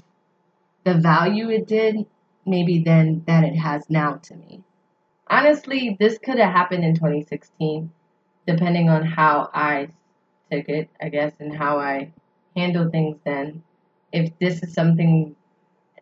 the 0.84 0.94
value 0.94 1.50
it 1.50 1.66
did 1.66 2.06
maybe 2.46 2.78
then 2.80 3.22
that 3.26 3.44
it 3.44 3.56
has 3.56 3.88
now 3.88 4.14
to 4.14 4.34
me. 4.36 4.62
Honestly, 5.28 5.96
this 5.98 6.18
could 6.18 6.38
have 6.38 6.52
happened 6.52 6.84
in 6.84 6.94
2016, 6.94 7.90
depending 8.46 8.90
on 8.90 9.04
how 9.04 9.50
I 9.54 9.88
took 10.50 10.68
it, 10.68 10.90
I 11.00 11.08
guess, 11.08 11.32
and 11.40 11.56
how 11.56 11.78
I 11.78 12.12
handled 12.56 12.92
things 12.92 13.16
then. 13.24 13.62
If 14.14 14.38
this 14.38 14.62
is 14.62 14.72
something 14.72 15.34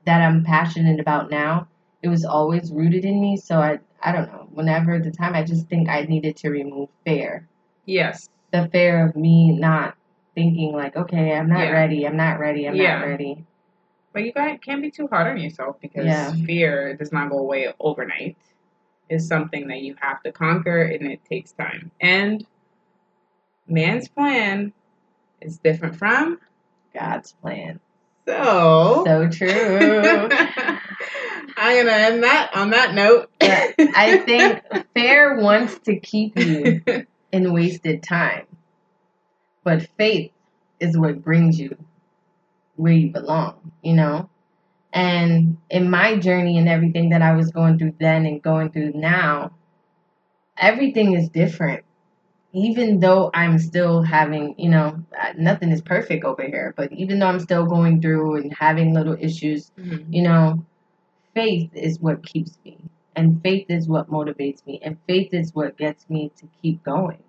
that 0.04 0.20
I'm 0.20 0.44
passionate 0.44 1.00
about 1.00 1.30
now, 1.30 1.66
it 2.02 2.08
was 2.08 2.24
always 2.26 2.70
rooted 2.70 3.06
in 3.06 3.20
me. 3.20 3.38
So 3.38 3.58
I, 3.58 3.80
I 4.02 4.12
don't 4.12 4.26
know. 4.30 4.46
Whenever 4.52 4.98
the 4.98 5.10
time, 5.10 5.34
I 5.34 5.42
just 5.42 5.66
think 5.68 5.88
I 5.88 6.02
needed 6.02 6.36
to 6.38 6.50
remove 6.50 6.90
fear. 7.06 7.48
Yes. 7.86 8.28
The 8.50 8.68
fear 8.68 9.06
of 9.06 9.16
me 9.16 9.52
not 9.52 9.96
thinking 10.34 10.72
like, 10.72 10.94
okay, 10.94 11.32
I'm 11.34 11.48
not 11.48 11.60
Yeah. 11.64 11.70
ready. 11.70 12.06
I'm 12.06 12.16
not 12.18 12.38
ready. 12.38 12.66
I'm 12.66 12.76
Yeah. 12.76 12.98
not 12.98 13.06
ready. 13.06 13.46
But 14.12 14.24
you 14.24 14.32
guys 14.32 14.58
can't 14.62 14.82
be 14.82 14.90
too 14.90 15.06
hard 15.06 15.28
on 15.28 15.38
yourself 15.38 15.80
because 15.80 16.04
Yeah. 16.04 16.32
fear 16.44 16.94
does 16.96 17.12
not 17.12 17.30
go 17.30 17.38
away 17.38 17.72
overnight. 17.80 18.36
It's 19.08 19.26
something 19.26 19.68
that 19.68 19.80
you 19.80 19.94
have 20.00 20.22
to 20.24 20.32
conquer 20.32 20.82
and 20.82 21.06
it 21.10 21.24
takes 21.24 21.52
time. 21.52 21.90
And 21.98 22.44
man's 23.66 24.08
plan 24.08 24.74
is 25.40 25.58
different 25.58 25.96
from 25.96 26.40
God's 26.92 27.32
plan. 27.32 27.80
So. 28.26 29.04
So 29.06 29.28
true. 29.28 30.28
I'm 31.56 31.86
gonna 31.86 31.96
end 31.96 32.22
that 32.24 32.50
on 32.54 32.70
that 32.70 32.94
note. 32.94 33.30
Yeah, 33.40 33.72
I 33.78 34.18
think 34.18 34.62
fear 34.94 35.40
wants 35.40 35.78
to 35.80 35.98
keep 35.98 36.38
you 36.38 36.82
in 37.30 37.52
wasted 37.52 38.02
time, 38.02 38.46
but 39.64 39.88
faith 39.96 40.32
is 40.80 40.96
what 40.96 41.22
brings 41.22 41.58
you 41.58 41.76
where 42.76 42.92
you 42.92 43.10
belong, 43.12 43.72
you 43.82 43.94
know? 43.94 44.28
And 44.92 45.58
in 45.70 45.90
my 45.90 46.16
journey 46.16 46.58
and 46.58 46.68
everything 46.68 47.10
that 47.10 47.22
I 47.22 47.34
was 47.34 47.50
going 47.50 47.78
through 47.78 47.94
then 47.98 48.26
and 48.26 48.42
going 48.42 48.72
through 48.72 48.92
now, 48.94 49.52
everything 50.56 51.14
is 51.14 51.28
different. 51.28 51.84
Even 52.52 53.00
though 53.00 53.30
I'm 53.34 53.58
still 53.58 54.02
having, 54.02 54.54
you 54.58 54.68
know, 54.68 55.02
nothing 55.36 55.70
is 55.70 55.80
perfect 55.80 56.24
over 56.24 56.42
here, 56.42 56.74
but 56.76 56.92
even 56.92 57.18
though 57.18 57.26
I'm 57.28 57.40
still 57.40 57.64
going 57.66 58.00
through 58.00 58.36
and 58.36 58.52
having 58.54 58.92
little 58.92 59.16
issues, 59.18 59.70
Mhm. 59.78 60.06
you 60.12 60.22
know, 60.22 60.64
faith 61.34 61.70
is 61.74 62.00
what 62.00 62.24
keeps 62.24 62.58
me. 62.64 62.78
And 63.16 63.42
faith 63.42 63.66
is 63.70 63.88
what 63.88 64.10
motivates 64.10 64.66
me. 64.66 64.80
And 64.82 64.98
faith 65.06 65.32
is 65.34 65.54
what 65.54 65.76
gets 65.76 66.08
me 66.10 66.30
to 66.36 66.46
keep 66.60 66.82
going 66.82 67.22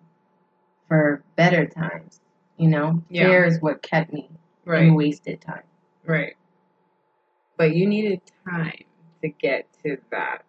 for 0.87 1.23
better 1.35 1.65
times. 1.65 2.21
You 2.57 2.69
know, 2.69 3.03
Yeah. 3.09 3.27
fear 3.29 3.45
is 3.45 3.61
what 3.61 3.81
kept 3.81 4.13
me 4.13 4.29
Right. 4.65 4.83
in 4.87 4.95
wasted 4.95 5.41
time. 5.41 5.63
Right. 6.05 6.35
But 7.57 7.75
you 7.75 7.87
needed 7.87 8.21
time 8.45 8.83
to 9.21 9.29
get 9.29 9.67
to 9.83 9.97
that 10.11 10.43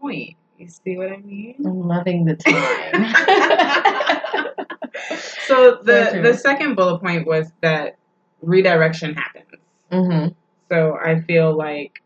point. 0.00 0.36
You 0.58 0.68
see 0.68 0.96
what 0.96 1.12
I 1.12 1.18
mean? 1.18 1.54
I'm 1.64 1.86
loving 1.86 2.24
the 2.24 2.34
time. 2.36 3.14
so 5.46 5.78
the 5.82 6.08
true. 6.12 6.22
the 6.22 6.34
second 6.34 6.74
bullet 6.74 7.00
point 7.00 7.26
was 7.26 7.50
that 7.62 7.96
redirection 8.42 9.14
happens. 9.14 9.46
hmm 9.90 10.26
So 10.68 10.98
I 11.02 11.20
feel 11.22 11.56
like 11.56 12.02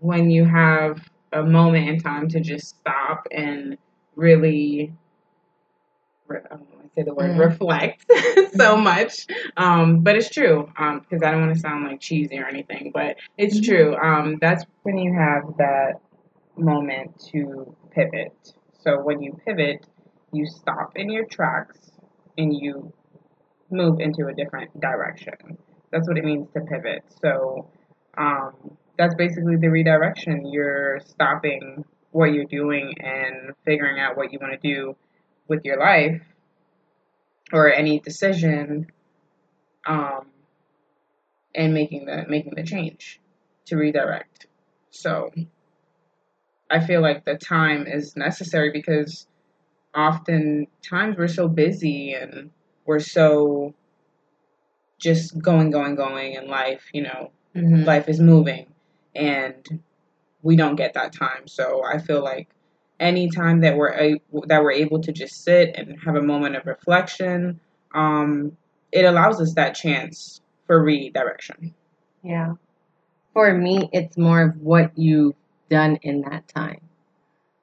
when 0.00 0.30
you 0.30 0.44
have 0.44 1.00
a 1.32 1.42
moment 1.42 1.88
in 1.88 2.00
time 2.00 2.28
to 2.30 2.40
just 2.40 2.68
stop 2.80 3.26
and 3.32 3.76
really, 4.16 4.92
re- 6.26 6.40
I 6.50 6.56
don't 6.56 6.70
know, 6.70 6.78
I 6.84 6.88
say 6.94 7.02
the 7.02 7.14
word 7.14 7.32
Mhm. 7.32 7.38
reflect 7.38 8.04
so 8.54 8.76
much, 8.76 9.26
um, 9.56 10.00
but 10.00 10.16
it's 10.16 10.30
true 10.30 10.68
because 10.76 11.22
I 11.22 11.30
don't 11.30 11.40
want 11.40 11.54
to 11.54 11.60
sound 11.60 11.84
like 11.86 12.00
cheesy 12.00 12.38
or 12.38 12.46
anything, 12.46 12.90
but 12.92 13.16
it's 13.36 13.60
Mhm. 13.60 13.64
true. 13.64 13.96
Um, 13.96 14.38
that's 14.40 14.64
when 14.82 14.98
you 14.98 15.12
have 15.12 15.56
that 15.58 16.00
moment 16.56 17.18
to 17.32 17.74
pivot. 17.90 18.54
So 18.82 19.00
when 19.00 19.22
you 19.22 19.38
pivot, 19.44 19.86
you 20.32 20.46
stop 20.46 20.92
in 20.96 21.10
your 21.10 21.26
tracks 21.26 21.78
and 22.38 22.54
you 22.54 22.92
move 23.70 24.00
into 24.00 24.26
a 24.26 24.34
different 24.34 24.78
direction. 24.80 25.58
That's 25.92 26.08
what 26.08 26.18
it 26.18 26.24
means 26.24 26.48
to 26.54 26.60
pivot. 26.60 27.04
So 27.22 27.70
um, 28.16 28.76
that's 28.96 29.14
basically 29.14 29.56
the 29.56 29.68
redirection. 29.68 30.46
You're 30.50 31.00
stopping 31.00 31.84
what 32.10 32.32
you're 32.32 32.44
doing 32.44 32.94
and 33.00 33.54
figuring 33.64 34.00
out 34.00 34.16
what 34.16 34.32
you 34.32 34.38
want 34.40 34.60
to 34.60 34.68
do 34.68 34.96
with 35.48 35.64
your 35.64 35.78
life 35.78 36.20
or 37.52 37.72
any 37.72 37.98
decision, 38.00 38.86
um, 39.86 40.26
and 41.54 41.74
making 41.74 42.06
the 42.06 42.24
making 42.28 42.54
the 42.54 42.62
change 42.62 43.20
to 43.66 43.76
redirect. 43.76 44.46
So 44.90 45.30
I 46.70 46.80
feel 46.80 47.00
like 47.00 47.24
the 47.24 47.36
time 47.36 47.86
is 47.86 48.16
necessary 48.16 48.70
because 48.70 49.26
oftentimes 49.96 51.16
we're 51.16 51.28
so 51.28 51.48
busy 51.48 52.14
and 52.14 52.50
we're 52.86 53.00
so 53.00 53.74
just 54.98 55.38
going, 55.38 55.70
going, 55.70 55.94
going 55.94 56.34
in 56.34 56.48
life, 56.48 56.82
you 56.92 57.02
know, 57.02 57.30
hmm 57.54 57.82
life 57.84 58.08
is 58.08 58.20
moving 58.20 58.66
and 59.16 59.80
we 60.42 60.56
don't 60.56 60.76
get 60.76 60.94
that 60.94 61.12
time. 61.12 61.46
So 61.46 61.82
I 61.84 61.98
feel 61.98 62.22
like 62.22 62.48
any 63.00 63.28
time 63.30 63.60
that 63.60 63.76
we're 63.76 63.92
a- 63.92 64.20
that 64.46 64.62
we're 64.62 64.72
able 64.72 65.00
to 65.00 65.12
just 65.12 65.42
sit 65.42 65.74
and 65.76 65.98
have 66.04 66.16
a 66.16 66.22
moment 66.22 66.56
of 66.56 66.66
reflection, 66.66 67.60
um, 67.94 68.56
it 68.92 69.04
allows 69.04 69.40
us 69.40 69.54
that 69.54 69.74
chance 69.74 70.40
for 70.66 70.82
redirection. 70.82 71.74
Yeah. 72.22 72.54
For 73.32 73.52
me, 73.54 73.88
it's 73.92 74.16
more 74.16 74.42
of 74.42 74.60
what 74.60 74.96
you've 74.96 75.34
done 75.70 75.98
in 76.02 76.22
that 76.22 76.48
time. 76.48 76.80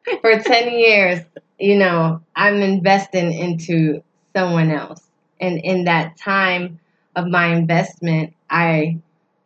For 0.22 0.40
10 0.40 0.72
years, 0.72 1.20
you 1.60 1.78
know, 1.78 2.22
I'm 2.36 2.62
investing 2.62 3.32
into 3.32 4.04
someone 4.36 4.72
else. 4.72 5.02
And 5.40 5.60
in 5.60 5.86
that 5.86 6.18
time 6.18 6.80
of 7.16 7.28
my 7.28 7.48
investment, 7.54 8.34
I 8.50 9.00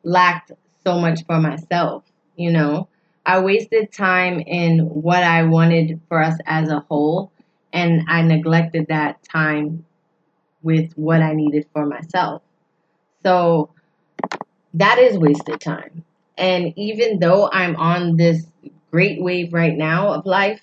lacked 0.03 0.51
so 0.83 0.99
much 0.99 1.25
for 1.25 1.39
myself, 1.39 2.03
you 2.35 2.51
know. 2.51 2.87
I 3.25 3.39
wasted 3.39 3.91
time 3.91 4.39
in 4.39 4.79
what 4.79 5.23
I 5.23 5.43
wanted 5.43 5.99
for 6.07 6.21
us 6.21 6.37
as 6.45 6.69
a 6.69 6.79
whole, 6.89 7.31
and 7.71 8.03
I 8.07 8.21
neglected 8.23 8.87
that 8.87 9.23
time 9.23 9.85
with 10.63 10.91
what 10.93 11.21
I 11.21 11.33
needed 11.33 11.67
for 11.73 11.85
myself. 11.85 12.41
So 13.23 13.69
that 14.73 14.97
is 14.97 15.17
wasted 15.17 15.59
time. 15.59 16.03
And 16.41 16.73
even 16.75 17.19
though 17.19 17.49
I'm 17.51 17.75
on 17.75 18.17
this 18.17 18.47
great 18.89 19.21
wave 19.21 19.53
right 19.53 19.77
now 19.77 20.11
of 20.11 20.25
life, 20.25 20.59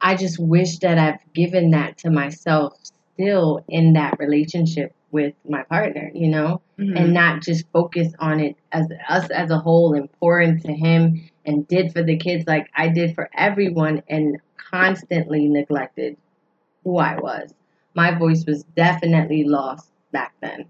I 0.00 0.16
just 0.16 0.40
wish 0.40 0.78
that 0.80 0.98
I've 0.98 1.32
given 1.32 1.70
that 1.70 1.98
to 1.98 2.10
myself 2.10 2.76
still 3.14 3.64
in 3.68 3.92
that 3.92 4.18
relationship 4.18 4.92
with 5.12 5.32
my 5.48 5.62
partner, 5.62 6.10
you 6.12 6.26
know, 6.26 6.60
mm-hmm. 6.76 6.96
and 6.96 7.14
not 7.14 7.42
just 7.42 7.64
focus 7.72 8.12
on 8.18 8.40
it 8.40 8.56
as 8.72 8.88
us 9.08 9.30
as 9.30 9.50
a 9.50 9.58
whole 9.58 9.94
and 9.94 10.10
pour 10.18 10.40
into 10.40 10.72
him 10.72 11.30
and 11.46 11.68
did 11.68 11.92
for 11.92 12.02
the 12.02 12.16
kids 12.16 12.44
like 12.48 12.68
I 12.74 12.88
did 12.88 13.14
for 13.14 13.30
everyone 13.34 14.02
and 14.08 14.38
constantly 14.56 15.46
neglected 15.48 16.16
who 16.82 16.98
I 16.98 17.14
was. 17.20 17.54
My 17.94 18.18
voice 18.18 18.44
was 18.44 18.64
definitely 18.76 19.44
lost 19.44 19.88
back 20.10 20.34
then. 20.40 20.66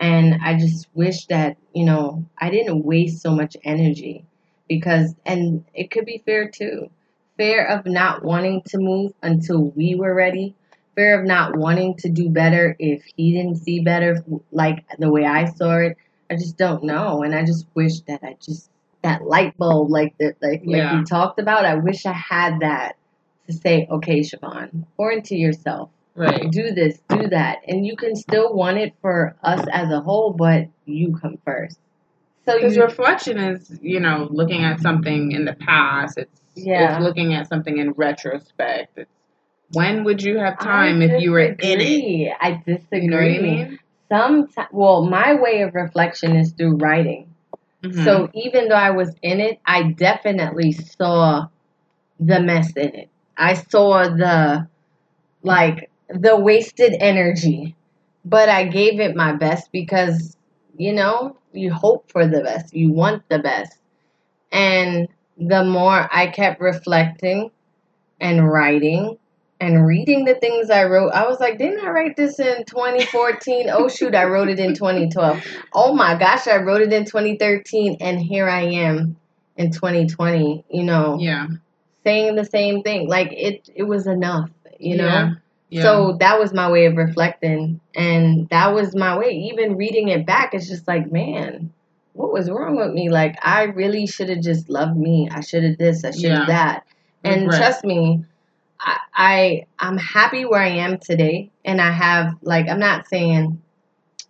And 0.00 0.40
I 0.42 0.58
just 0.58 0.88
wish 0.94 1.26
that, 1.26 1.56
you 1.74 1.84
know, 1.84 2.24
I 2.38 2.50
didn't 2.50 2.84
waste 2.84 3.22
so 3.22 3.30
much 3.34 3.56
energy 3.64 4.24
because, 4.68 5.14
and 5.24 5.64
it 5.74 5.90
could 5.90 6.04
be 6.04 6.22
fair 6.24 6.48
too. 6.48 6.90
Fear 7.36 7.66
of 7.66 7.86
not 7.86 8.24
wanting 8.24 8.62
to 8.68 8.78
move 8.78 9.12
until 9.22 9.64
we 9.70 9.94
were 9.94 10.14
ready. 10.14 10.54
Fear 10.94 11.20
of 11.20 11.26
not 11.26 11.56
wanting 11.56 11.94
to 11.98 12.08
do 12.08 12.30
better 12.30 12.74
if 12.78 13.02
he 13.16 13.32
didn't 13.32 13.56
see 13.56 13.80
better 13.80 14.24
like 14.52 14.84
the 14.98 15.10
way 15.10 15.24
I 15.24 15.44
saw 15.44 15.76
it. 15.78 15.96
I 16.30 16.34
just 16.36 16.56
don't 16.56 16.82
know, 16.84 17.22
and 17.22 17.34
I 17.34 17.44
just 17.44 17.66
wish 17.74 18.00
that 18.08 18.20
I 18.22 18.36
just 18.40 18.70
that 19.02 19.24
light 19.24 19.56
bulb, 19.58 19.90
like 19.90 20.16
that, 20.18 20.36
like 20.42 20.62
like 20.64 20.76
Yeah. 20.78 20.98
you 20.98 21.04
talked 21.04 21.38
about. 21.38 21.64
I 21.64 21.74
wish 21.76 22.06
I 22.06 22.12
had 22.12 22.60
that 22.60 22.96
to 23.46 23.52
say, 23.52 23.86
okay, 23.90 24.20
Siobhan, 24.20 24.84
pour 24.96 25.12
into 25.12 25.36
yourself, 25.36 25.90
Right. 26.16 26.50
do 26.50 26.72
this, 26.72 26.98
do 27.08 27.28
that, 27.28 27.58
and 27.68 27.86
you 27.86 27.96
can 27.96 28.16
still 28.16 28.54
want 28.54 28.78
it 28.78 28.94
for 29.02 29.36
us 29.42 29.64
as 29.70 29.90
a 29.90 30.00
whole, 30.00 30.32
but 30.32 30.68
you 30.86 31.16
come 31.20 31.38
first. 31.44 31.78
So 32.46 32.54
Because 32.56 32.78
reflection 32.78 33.38
is, 33.38 33.78
you 33.82 34.00
know, 34.00 34.28
looking 34.30 34.64
at 34.64 34.80
something 34.80 35.32
in 35.32 35.44
the 35.44 35.54
past. 35.54 36.16
It's 36.18 36.40
Yeah. 36.54 36.94
it's 36.96 37.02
looking 37.04 37.34
at 37.34 37.48
something 37.48 37.76
in 37.78 37.92
retrospect. 37.92 38.96
It's 38.98 39.10
when 39.72 40.04
would 40.04 40.22
you 40.22 40.38
have 40.38 40.54
I 40.60 40.64
time 40.64 41.02
if 41.02 41.20
you 41.20 41.32
were 41.32 41.40
in 41.40 41.56
it? 41.60 42.32
I 42.40 42.62
disagree. 42.64 43.02
You 43.02 43.10
know 43.10 43.16
what 43.16 43.26
I 43.26 43.40
mean? 43.40 43.78
Sometimes, 44.08 44.68
well, 44.72 45.04
my 45.04 45.34
way 45.34 45.62
of 45.62 45.74
reflection 45.74 46.36
is 46.36 46.52
through 46.52 46.76
writing. 46.76 47.34
Mhm. 47.82 48.04
So 48.04 48.30
even 48.32 48.68
though 48.68 48.76
I 48.76 48.90
was 48.90 49.14
in 49.22 49.40
it, 49.40 49.58
I 49.66 49.82
definitely 49.92 50.72
saw 50.72 51.48
the 52.20 52.40
mess 52.40 52.72
in 52.76 52.94
it. 52.94 53.08
I 53.36 53.54
saw 53.54 54.04
the 54.08 54.68
like 55.42 55.90
the 56.08 56.36
wasted 56.36 56.96
energy. 57.00 57.74
But 58.24 58.48
I 58.48 58.64
gave 58.64 58.98
it 58.98 59.14
my 59.14 59.32
best 59.32 59.70
because 59.70 60.36
you 60.78 60.92
know, 60.92 61.36
you 61.52 61.72
hope 61.72 62.10
for 62.10 62.26
the 62.26 62.42
best. 62.42 62.74
You 62.74 62.92
want 62.92 63.28
the 63.28 63.38
best. 63.38 63.78
And 64.52 65.08
the 65.38 65.64
more 65.64 66.08
I 66.12 66.28
kept 66.28 66.60
reflecting 66.60 67.50
and 68.20 68.48
writing 68.48 69.18
and 69.60 69.86
reading 69.86 70.24
the 70.24 70.34
things 70.34 70.70
I 70.70 70.84
wrote, 70.84 71.12
I 71.12 71.26
was 71.26 71.40
like, 71.40 71.58
didn't 71.58 71.84
I 71.84 71.90
write 71.90 72.16
this 72.16 72.38
in 72.38 72.64
2014? 72.64 73.70
oh, 73.70 73.88
shoot, 73.88 74.14
I 74.14 74.24
wrote 74.24 74.48
it 74.48 74.58
in 74.58 74.74
2012. 74.74 75.42
Oh 75.72 75.94
my 75.94 76.16
gosh, 76.18 76.46
I 76.46 76.56
wrote 76.56 76.82
it 76.82 76.92
in 76.92 77.04
2013, 77.04 77.98
and 78.00 78.20
here 78.20 78.48
I 78.48 78.62
am 78.62 79.16
in 79.56 79.70
2020, 79.72 80.64
you 80.70 80.82
know, 80.82 81.16
yeah, 81.18 81.46
saying 82.04 82.36
the 82.36 82.44
same 82.44 82.82
thing. 82.82 83.08
Like, 83.08 83.32
it, 83.32 83.68
it 83.74 83.84
was 83.84 84.06
enough, 84.06 84.50
you 84.78 84.96
know? 84.96 85.34
Yeah. 85.68 85.82
So 85.82 86.16
that 86.20 86.38
was 86.38 86.52
my 86.52 86.70
way 86.70 86.86
of 86.86 86.96
reflecting, 86.96 87.80
and 87.94 88.48
that 88.50 88.72
was 88.72 88.94
my 88.94 89.18
way. 89.18 89.30
Even 89.30 89.76
reading 89.76 90.08
it 90.08 90.24
back, 90.24 90.54
it's 90.54 90.68
just 90.68 90.86
like, 90.86 91.10
man, 91.10 91.72
what 92.12 92.32
was 92.32 92.48
wrong 92.50 92.76
with 92.76 92.92
me? 92.92 93.10
Like, 93.10 93.36
I 93.42 93.64
really 93.64 94.06
should 94.06 94.28
have 94.28 94.40
just 94.42 94.70
loved 94.70 94.96
me. 94.96 95.28
I 95.30 95.40
should 95.40 95.64
have 95.64 95.76
this. 95.78 96.04
I 96.04 96.12
should 96.12 96.30
have 96.30 96.40
Yeah. 96.40 96.46
that. 96.46 96.84
And 97.24 97.42
Regret. 97.42 97.58
trust 97.60 97.84
me, 97.84 98.24
I, 98.78 98.98
I 99.14 99.66
I'm 99.78 99.98
happy 99.98 100.44
where 100.44 100.60
I 100.60 100.68
am 100.68 100.98
today, 100.98 101.50
and 101.64 101.80
I 101.80 101.90
have 101.90 102.36
like 102.42 102.68
I'm 102.68 102.78
not 102.78 103.08
saying 103.08 103.60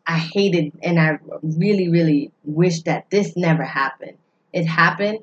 I 0.07 0.19
hated 0.19 0.73
and 0.83 0.99
I 1.00 1.19
really 1.43 1.88
really 1.88 2.31
wish 2.45 2.83
that 2.83 3.11
this 3.11 3.37
never 3.37 3.64
happened. 3.64 4.16
It 4.52 4.64
happened. 4.64 5.19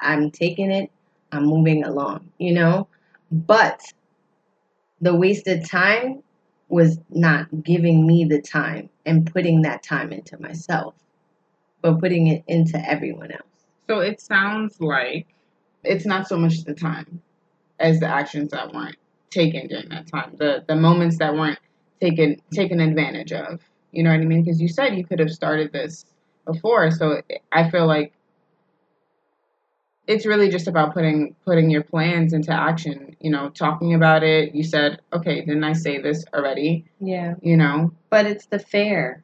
I'm 0.00 0.30
taking 0.30 0.70
it. 0.70 0.90
I'm 1.32 1.44
moving 1.46 1.84
along. 1.84 2.30
You 2.38 2.52
know, 2.54 2.88
but 3.30 3.80
the 5.00 5.14
wasted 5.14 5.64
time 5.64 6.22
was 6.68 6.98
not 7.10 7.46
giving 7.62 8.06
me 8.06 8.24
the 8.24 8.40
time 8.40 8.88
and 9.04 9.30
putting 9.32 9.62
that 9.62 9.82
time 9.82 10.12
into 10.12 10.40
myself, 10.40 10.94
but 11.80 12.00
putting 12.00 12.26
it 12.26 12.42
into 12.48 12.78
everyone 12.88 13.30
else. 13.30 13.42
So 13.88 14.00
it 14.00 14.20
sounds 14.20 14.80
like 14.80 15.26
it's 15.84 16.06
not 16.06 16.26
so 16.26 16.36
much 16.36 16.64
the 16.64 16.74
time 16.74 17.22
as 17.78 18.00
the 18.00 18.06
actions 18.06 18.50
that 18.50 18.72
weren't 18.72 18.96
taken 19.30 19.68
during 19.68 19.88
that 19.90 20.06
time, 20.08 20.34
the 20.38 20.64
the 20.66 20.74
moments 20.74 21.18
that 21.18 21.34
weren't 21.34 21.58
taken 22.00 22.40
taken 22.52 22.80
advantage 22.80 23.32
of. 23.32 23.60
You 23.92 24.02
know 24.02 24.10
what 24.10 24.20
I 24.20 24.24
mean? 24.24 24.42
Because 24.42 24.60
you 24.60 24.68
said 24.68 24.96
you 24.96 25.04
could 25.04 25.20
have 25.20 25.30
started 25.30 25.72
this 25.72 26.06
before, 26.44 26.90
so 26.90 27.22
I 27.52 27.70
feel 27.70 27.86
like 27.86 28.12
it's 30.06 30.26
really 30.26 30.48
just 30.48 30.68
about 30.68 30.94
putting 30.94 31.34
putting 31.44 31.70
your 31.70 31.82
plans 31.82 32.32
into 32.32 32.52
action. 32.52 33.16
You 33.20 33.30
know, 33.30 33.50
talking 33.50 33.94
about 33.94 34.22
it. 34.22 34.54
You 34.54 34.62
said, 34.64 35.00
okay, 35.12 35.40
didn't 35.40 35.64
I 35.64 35.72
say 35.72 36.00
this 36.00 36.24
already? 36.32 36.84
Yeah. 37.00 37.34
You 37.42 37.56
know, 37.56 37.92
but 38.10 38.26
it's 38.26 38.46
the 38.46 38.58
fear 38.58 39.22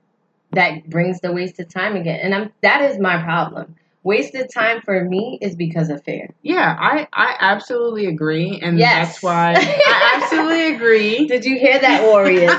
that 0.52 0.88
brings 0.88 1.20
the 1.20 1.32
wasted 1.32 1.70
time 1.70 1.96
again 1.96 2.20
and 2.22 2.34
I'm, 2.34 2.52
that 2.62 2.82
is 2.82 2.98
my 2.98 3.22
problem 3.22 3.74
wasted 4.02 4.50
time 4.52 4.82
for 4.82 5.02
me 5.04 5.38
is 5.40 5.56
because 5.56 5.88
of 5.88 6.02
fear 6.04 6.28
yeah, 6.42 6.76
I 6.78 7.08
I 7.12 7.36
absolutely 7.40 8.06
agree, 8.06 8.60
and 8.60 8.78
Yes. 8.78 9.08
that's 9.08 9.22
why 9.22 9.54
I 9.56 10.20
absolutely 10.22 10.74
agree. 10.74 11.26
did 11.26 11.44
you 11.44 11.58
hear 11.58 11.78
that 11.78 12.02
warriors 12.02 12.52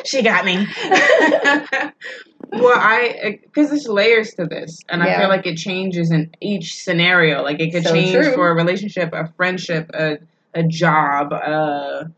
she 0.04 0.22
got 0.22 0.44
me. 0.44 0.66
Well, 2.52 2.78
I 2.78 3.38
because 3.42 3.70
there's 3.70 3.88
layers 3.88 4.34
to 4.34 4.46
this, 4.46 4.80
and 4.88 5.02
I 5.02 5.18
feel 5.18 5.28
like 5.28 5.46
it 5.46 5.56
changes 5.56 6.10
in 6.10 6.34
each 6.40 6.82
scenario. 6.82 7.42
Like 7.42 7.60
it 7.60 7.70
could 7.72 7.84
So 7.84 7.92
change 7.92 8.12
true. 8.12 8.34
for 8.34 8.50
a 8.50 8.54
relationship, 8.54 9.10
a 9.12 9.28
friendship, 9.36 9.90
a 9.94 10.18
a 10.54 10.62
job, 10.64 11.32
a 11.32 12.10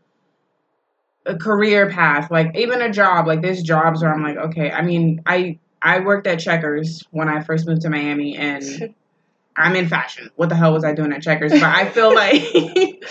a 1.25 1.37
career 1.37 1.89
path. 1.89 2.31
Like 2.31 2.55
even 2.57 2.81
a 2.81 2.91
job. 2.91 3.27
Like 3.27 3.41
there's 3.41 3.61
jobs 3.61 4.01
where 4.01 4.13
I'm 4.13 4.23
like, 4.23 4.37
okay. 4.37 4.71
I 4.71 4.81
mean, 4.81 5.21
I 5.25 5.59
I 5.81 5.99
worked 5.99 6.27
at 6.27 6.39
Checkers 6.39 7.03
when 7.11 7.29
I 7.29 7.41
first 7.43 7.67
moved 7.67 7.81
to 7.81 7.89
Miami, 7.89 8.35
and 8.35 8.93
I'm 9.57 9.75
in 9.75 9.87
fashion. 9.87 10.31
What 10.35 10.49
the 10.49 10.55
hell 10.55 10.73
was 10.73 10.83
I 10.83 10.93
doing 10.93 11.13
at 11.13 11.21
Checkers? 11.21 11.51
But 11.51 11.63
I 11.63 11.89
feel 11.89 12.13
like 12.15 13.03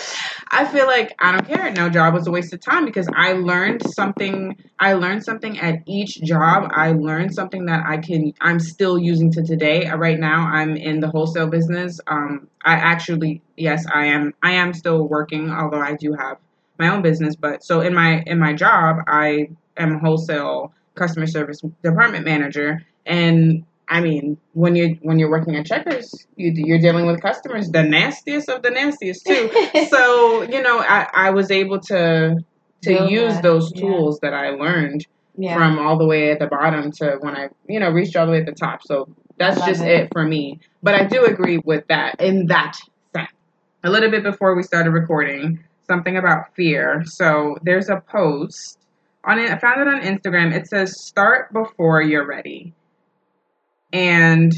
I 0.53 0.65
feel 0.65 0.85
like 0.85 1.15
I 1.19 1.31
don't 1.31 1.47
care. 1.47 1.71
No 1.71 1.89
job 1.89 2.13
was 2.13 2.27
a 2.27 2.31
waste 2.31 2.53
of 2.53 2.59
time 2.59 2.85
because 2.85 3.07
I 3.15 3.33
learned 3.33 3.81
something. 3.93 4.55
I 4.79 4.93
learned 4.93 5.23
something 5.23 5.59
at 5.59 5.79
each 5.87 6.21
job. 6.21 6.69
I 6.71 6.91
learned 6.91 7.33
something 7.33 7.65
that 7.65 7.83
I 7.87 7.97
can. 7.97 8.33
I'm 8.39 8.59
still 8.59 8.99
using 8.99 9.31
to 9.31 9.43
today. 9.43 9.87
Uh, 9.87 9.97
Right 9.97 10.19
now, 10.19 10.45
I'm 10.47 10.75
in 10.75 10.99
the 10.99 11.09
wholesale 11.09 11.47
business. 11.47 11.99
Um, 12.07 12.47
I 12.63 12.73
actually, 12.73 13.41
yes, 13.57 13.85
I 13.91 14.05
am. 14.05 14.33
I 14.43 14.51
am 14.51 14.73
still 14.73 15.07
working, 15.07 15.49
although 15.49 15.79
I 15.79 15.95
do 15.95 16.13
have 16.13 16.37
my 16.77 16.89
own 16.89 17.01
business. 17.01 17.35
But 17.35 17.63
so 17.63 17.81
in 17.81 17.95
my 17.95 18.21
in 18.27 18.37
my 18.37 18.53
job, 18.53 18.97
I 19.07 19.49
am 19.77 19.95
a 19.95 19.99
wholesale 19.99 20.73
customer 20.95 21.25
service 21.25 21.61
department 21.83 22.25
manager, 22.25 22.85
and 23.05 23.63
I 23.93 24.01
mean, 24.01 24.39
when 24.53 24.75
you're 24.75 24.95
when 25.03 25.19
you're 25.19 25.29
working 25.29 25.55
at 25.55 25.67
Checkers, 25.67 26.25
you, 26.35 26.51
you're 26.55 26.79
dealing 26.79 27.05
with 27.05 27.21
customers, 27.21 27.69
the 27.69 27.83
nastiest 27.83 28.49
of 28.49 28.63
the 28.63 28.71
nastiest 28.71 29.23
too. 29.23 29.51
so 29.91 30.41
you 30.41 30.63
know, 30.63 30.79
I, 30.79 31.07
I 31.13 31.29
was 31.29 31.51
able 31.51 31.79
to 31.81 32.37
to 32.81 32.89
Build 32.89 33.11
use 33.11 33.33
that, 33.35 33.43
those 33.43 33.71
yeah. 33.75 33.81
tools 33.81 34.19
that 34.23 34.33
I 34.33 34.49
learned 34.49 35.05
yeah 35.37 35.53
from 35.53 35.77
all 35.77 35.99
the 35.99 36.07
way 36.07 36.31
at 36.31 36.39
the 36.39 36.47
bottom 36.47 36.91
to 36.91 37.17
when 37.21 37.37
I 37.37 37.49
you 37.69 37.79
know 37.79 37.91
reached 37.91 38.15
all 38.15 38.25
the 38.25 38.31
way 38.31 38.39
at 38.39 38.47
the 38.47 38.51
top. 38.51 38.81
So 38.81 39.15
that's 39.37 39.59
love 39.59 39.69
just 39.69 39.83
it. 39.83 40.05
it 40.05 40.09
for 40.11 40.23
me. 40.23 40.59
But 40.81 40.95
I 40.95 41.05
do 41.05 41.25
agree 41.25 41.59
with 41.63 41.85
that 41.89 42.19
in 42.19 42.47
that 42.47 42.77
sense. 43.15 43.29
A 43.83 43.91
little 43.91 44.09
bit 44.09 44.23
before 44.23 44.55
we 44.55 44.63
started 44.63 44.89
recording, 44.89 45.63
something 45.85 46.17
about 46.17 46.55
fear. 46.55 47.03
So 47.05 47.57
there's 47.61 47.89
a 47.89 48.01
post 48.09 48.79
on 49.23 49.37
it. 49.37 49.51
I 49.51 49.59
found 49.59 49.81
it 49.81 49.87
on 49.87 50.01
Instagram. 50.01 50.51
It 50.51 50.67
says 50.67 50.99
start 51.05 51.53
before 51.53 52.01
you're 52.01 52.25
ready. 52.25 52.73
And 53.93 54.51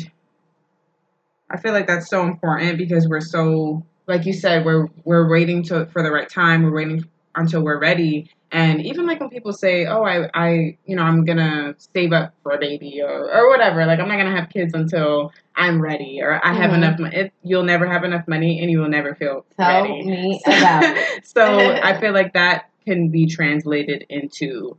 I 1.52 1.58
feel 1.58 1.74
like 1.74 1.88
that's 1.88 2.10
so 2.10 2.24
important 2.24 2.78
because 2.78 3.08
we're 3.08 3.22
so 3.22 3.86
like 4.08 4.26
you 4.26 4.34
said, 4.34 4.66
we're 4.66 4.88
we're 5.04 5.30
waiting 5.30 5.64
to 5.64 5.86
for 5.88 6.02
the 6.02 6.12
right 6.12 6.30
time, 6.30 6.64
we're 6.64 6.74
waiting 6.76 7.06
until 7.36 7.62
we're 7.64 7.80
ready. 7.80 8.32
And 8.52 8.82
even 8.86 9.06
like 9.06 9.20
when 9.20 9.30
people 9.30 9.52
say, 9.52 9.86
"Oh, 9.86 10.04
I, 10.04 10.30
I, 10.34 10.78
you 10.86 10.96
know, 10.96 11.02
I'm 11.02 11.26
gonna 11.26 11.76
save 11.94 12.14
up 12.14 12.34
for 12.42 12.54
a 12.54 12.58
baby 12.60 13.02
or, 13.02 13.30
or 13.30 13.50
whatever," 13.50 13.86
like 13.86 14.00
I'm 14.00 14.08
not 14.08 14.18
gonna 14.18 14.36
have 14.40 14.50
kids 14.50 14.74
until 14.74 15.34
I'm 15.56 15.82
ready 15.82 16.20
or 16.22 16.40
I 16.44 16.54
have 16.54 16.72
Mhm. 16.72 16.76
enough 16.76 17.00
money. 17.00 17.16
It, 17.18 17.34
you'll 17.44 17.64
never 17.64 17.86
have 17.86 18.04
enough 18.04 18.28
money, 18.28 18.62
and 18.62 18.72
you 18.72 18.80
will 18.80 18.90
never 18.90 19.14
feel 19.16 19.46
tell 19.58 19.68
ready. 19.84 20.06
me 20.06 20.42
about 20.48 20.84
it 20.84 21.26
so 21.28 21.72
I 21.72 22.00
feel 22.00 22.14
like 22.14 22.34
that 22.34 22.70
can 22.86 23.10
be 23.10 23.26
translated 23.28 24.06
into 24.10 24.78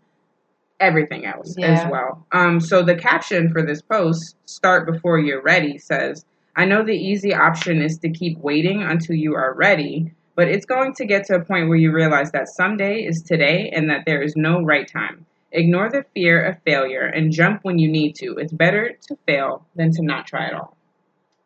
everything 0.81 1.25
else 1.25 1.57
as 1.59 1.91
well. 1.91 2.27
Um, 2.33 2.61
so 2.61 2.83
the 2.83 2.95
caption 2.95 3.51
for 3.51 3.63
this 3.63 3.83
post, 3.83 4.37
"Start 4.45 4.87
before 4.87 5.19
you're 5.19 5.43
ready," 5.43 5.79
says, 5.79 6.25
"I 6.55 6.65
know 6.65 6.83
the 6.83 6.97
easy 6.97 7.35
option 7.35 7.81
is 7.81 7.99
to 7.99 8.11
keep 8.11 8.39
waiting 8.39 8.83
until 8.83 9.17
you 9.17 9.35
are 9.35 9.55
ready." 9.55 10.13
But 10.35 10.49
it's 10.49 10.67
going 10.67 10.93
to 10.95 11.07
get 11.07 11.25
to 11.27 11.37
a 11.37 11.45
point 11.45 11.69
where 11.69 11.79
you 11.79 11.93
realize 11.93 12.31
that 12.33 12.49
someday 12.49 13.01
is 13.01 13.23
today 13.23 13.71
and 13.75 13.89
that 13.89 14.05
there 14.05 14.21
is 14.21 14.37
no 14.37 14.63
right 14.63 14.87
time. 14.87 15.25
Ignore 15.51 15.89
the 15.91 16.05
fear 16.15 16.43
of 16.45 16.59
failure 16.63 17.07
and 17.07 17.33
jump 17.33 17.61
when 17.63 17.79
you 17.79 17.89
need 17.89 18.17
to. 18.17 18.35
It's 18.37 18.53
better 18.53 18.93
to 19.09 19.17
fail 19.27 19.65
than 19.77 19.93
to 19.93 20.03
not 20.03 20.27
try 20.27 20.45
at 20.47 20.53
all. 20.53 20.77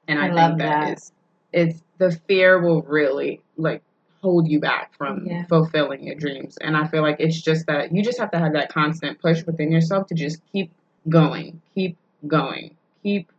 And 0.08 0.18
I, 0.18 0.26
I 0.26 0.30
love 0.32 0.50
think 0.52 0.62
that 0.62 0.80
that. 0.86 0.96
is 0.96 1.12
it's 1.52 1.82
the 1.98 2.12
fear 2.26 2.60
will 2.60 2.82
really 2.82 3.40
like 3.56 3.82
hold 4.22 4.48
you 4.48 4.60
back 4.60 4.92
from 4.96 5.26
Yeah. 5.26 5.44
fulfilling 5.46 6.02
your 6.04 6.14
dreams. 6.14 6.58
And 6.60 6.76
I 6.76 6.86
feel 6.86 7.02
like 7.02 7.16
it's 7.20 7.40
just 7.40 7.66
that 7.66 7.92
you 7.92 8.02
just 8.02 8.18
have 8.18 8.30
to 8.32 8.38
have 8.38 8.52
that 8.52 8.72
constant 8.72 9.20
push 9.20 9.44
within 9.44 9.70
yourself 9.72 10.06
to 10.08 10.14
just 10.14 10.40
keep 10.52 10.70
going, 11.08 11.60
keep 11.74 11.96
going, 12.26 12.76
keep 13.02 13.30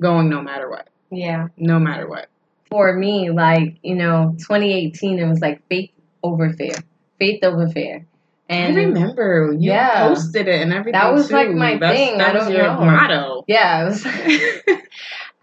going 0.00 0.28
no 0.30 0.40
matter 0.42 0.68
what. 0.70 0.88
yeah 1.10 1.48
No 1.56 1.78
matter 1.78 2.08
what. 2.08 2.28
for 2.70 2.92
me, 2.94 3.30
like, 3.30 3.76
you 3.82 3.94
know, 3.94 4.34
2018, 4.38 5.18
it 5.18 5.28
was 5.28 5.40
like 5.40 5.60
faith 5.68 5.90
over 6.22 6.52
fear, 6.52 6.74
faith 7.20 7.44
over 7.44 7.68
fear. 7.68 8.04
And 8.48 8.76
I 8.78 8.82
remember 8.84 9.52
you 9.52 9.70
Yeah. 9.70 10.08
posted 10.08 10.48
it 10.48 10.60
and 10.60 10.72
everything. 10.72 10.92
That 11.00 11.12
was, 11.12 11.30
like, 11.30 11.50
my 11.50 11.76
That's- 11.78 11.96
thing. 11.96 12.18
That 12.18 12.30
I 12.34 12.38
was 12.38 12.44
don't 12.48 12.52
your 12.56 12.64
know. 12.64 12.80
motto. 12.84 13.44
yeah, 13.46 13.82
it 13.82 13.84
was, 13.86 14.04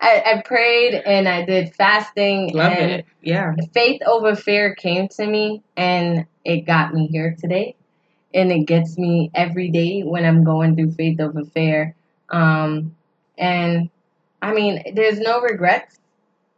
I, 0.02 0.24
I 0.26 0.42
prayed 0.42 0.96
and 0.96 1.30
I 1.30 1.46
did 1.46 1.76
fasting 1.76 2.54
Love 2.54 2.74
and 2.74 2.92
it. 2.92 3.06
Yeah. 3.22 3.54
faith 3.72 4.02
over 4.06 4.36
fear 4.36 4.74
came 4.74 5.08
to 5.10 5.26
me 5.28 5.62
and 5.78 6.26
it 6.44 6.62
got 6.62 6.94
me 6.94 7.08
here 7.08 7.36
today. 7.40 7.76
And 8.34 8.52
it 8.52 8.66
gets 8.66 8.98
me 8.98 9.30
every 9.36 9.70
day 9.70 10.02
when 10.02 10.26
i'm 10.26 10.44
going 10.44 10.76
through 10.76 10.94
faith 10.94 11.20
over 11.20 11.46
fear. 11.46 11.96
Um, 12.30 12.96
and 13.38 13.90
i 14.42 14.54
mean 14.54 14.84
there's 14.96 15.20
no 15.20 15.42
regrets. 15.42 16.00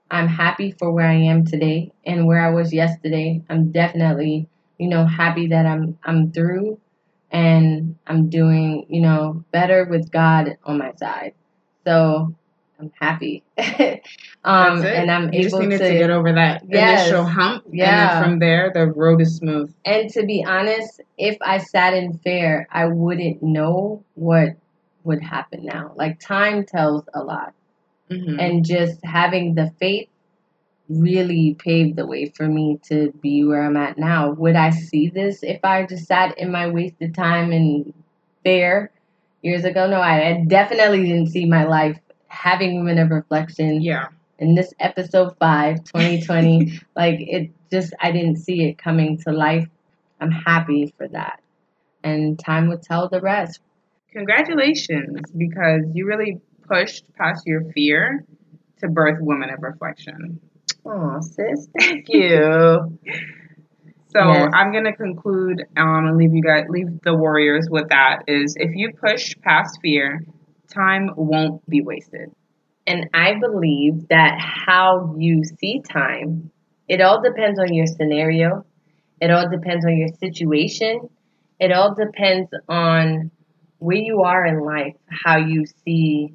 I'm 0.09 0.27
happy 0.27 0.71
for 0.71 0.91
where 0.91 1.07
i 1.07 1.15
am 1.15 1.45
today 1.45 1.91
and 2.05 2.25
where 2.25 2.41
i 2.41 2.49
was 2.51 2.71
yesterday. 2.73 3.43
I'm 3.49 3.71
definitely 3.71 4.47
you 4.77 4.87
know 4.87 5.05
happy 5.05 5.47
that 5.47 5.65
i'm 5.65 5.97
i'm 6.05 6.31
through 6.31 6.79
and 7.31 7.97
i'm 8.07 8.29
doing 8.29 8.85
you 8.89 9.01
know 9.01 9.43
better 9.51 9.85
with 9.85 10.11
god 10.11 10.57
on 10.63 10.77
my 10.77 10.93
side. 10.93 11.33
So 11.85 12.33
i'm 12.79 12.91
happy 12.99 13.43
um 14.43 14.83
and 14.83 15.11
i'm 15.11 15.33
you 15.33 15.43
just 15.43 15.55
able 15.55 15.65
needed 15.65 15.79
to 15.79 15.87
to 15.89 15.97
get 15.97 16.09
over 16.09 16.31
that 16.33 16.63
Yes. 16.69 17.07
initial 17.07 17.25
hump. 17.25 17.63
Yeah. 17.71 17.89
And 17.89 17.99
then 17.99 18.23
from 18.23 18.39
there, 18.39 18.71
the 18.73 18.87
road 18.87 19.21
is 19.21 19.35
smooth. 19.37 19.73
And 19.85 20.09
to 20.11 20.25
be 20.25 20.43
honest, 20.45 21.01
if 21.17 21.37
I 21.41 21.57
sat 21.59 21.93
in 21.93 22.17
fair, 22.19 22.67
I 22.71 22.85
wouldn't 22.85 23.43
know 23.43 24.03
what 24.15 24.55
would 25.03 25.21
happen 25.21 25.65
now. 25.65 25.93
Like 25.95 26.19
time 26.19 26.65
tells 26.65 27.03
a 27.13 27.23
lot. 27.23 27.53
Mhm. 28.09 28.39
And 28.39 28.65
just 28.65 29.03
having 29.05 29.55
the 29.55 29.71
faith 29.79 30.07
really 30.89 31.55
paved 31.59 31.95
the 31.95 32.05
way 32.05 32.25
for 32.35 32.47
me 32.47 32.79
to 32.89 33.11
be 33.21 33.43
where 33.43 33.63
I'm 33.63 33.77
at 33.77 33.97
now. 33.97 34.31
Would 34.31 34.55
I 34.55 34.69
see 34.71 35.07
this 35.09 35.43
if 35.43 35.63
I 35.63 35.85
just 35.85 36.05
sat 36.05 36.37
in 36.37 36.51
my 36.51 36.67
wasted 36.67 37.15
time 37.15 37.51
in 37.51 37.93
fair 38.43 38.91
years 39.41 39.63
ago? 39.63 39.87
No, 39.87 40.01
I 40.01 40.43
definitely 40.47 41.03
didn't 41.03 41.27
see 41.29 41.45
my 41.45 41.63
life 41.65 41.99
having 42.43 42.75
women 42.79 42.97
of 42.99 43.09
reflection 43.09 43.81
yeah. 43.81 44.07
in 44.37 44.53
this 44.55 44.73
episode 44.79 45.35
5 45.39 45.83
2020 45.85 46.79
like 46.95 47.15
it 47.19 47.51
just 47.71 47.93
i 48.01 48.11
didn't 48.11 48.35
see 48.37 48.65
it 48.67 48.77
coming 48.77 49.17
to 49.17 49.31
life 49.31 49.67
i'm 50.19 50.31
happy 50.31 50.93
for 50.97 51.07
that 51.07 51.39
and 52.03 52.37
time 52.37 52.67
will 52.67 52.77
tell 52.77 53.07
the 53.09 53.21
rest 53.21 53.59
Congratulations, 54.11 55.21
because 55.35 55.81
you 55.95 56.05
really 56.05 56.39
pushed 56.69 57.03
past 57.15 57.47
your 57.47 57.63
fear 57.71 58.23
to 58.79 58.87
birth 58.87 59.17
women 59.19 59.49
of 59.49 59.63
reflection. 59.63 60.39
oh 60.85 61.19
sis 61.21 61.67
thank 61.79 62.05
you 62.09 62.99
So 64.13 64.19
Yes. 64.19 64.51
I'm 64.53 64.71
gonna 64.71 64.95
conclude 64.95 65.63
um, 65.75 66.05
and 66.07 66.17
leave 66.17 66.33
you 66.35 66.43
guys 66.43 66.65
leave 66.69 67.01
the 67.01 67.15
warriors 67.15 67.67
with 67.71 67.89
that 67.89 68.23
is 68.27 68.55
if 68.59 68.71
you 68.75 68.93
push 68.93 69.33
past 69.41 69.79
fear, 69.81 70.23
time 70.73 71.09
won't 71.15 71.67
be 71.69 71.81
wasted. 71.81 72.29
and 72.87 73.09
i 73.13 73.33
believe 73.39 74.07
that 74.09 74.39
how 74.39 75.15
you 75.17 75.43
see 75.43 75.81
time 75.81 76.51
it 76.87 77.01
all 77.01 77.21
depends 77.21 77.59
on 77.59 77.73
your 77.73 77.87
scenario 77.87 78.65
it 79.21 79.31
all 79.31 79.49
depends 79.49 79.85
on 79.85 79.97
your 79.97 80.09
situation 80.19 81.09
it 81.59 81.71
all 81.71 81.93
depends 81.95 82.49
on 82.67 83.31
where 83.79 83.97
you 83.97 84.21
are 84.23 84.45
in 84.45 84.59
life 84.61 84.95
how 85.25 85.37
you 85.37 85.65
see 85.85 86.33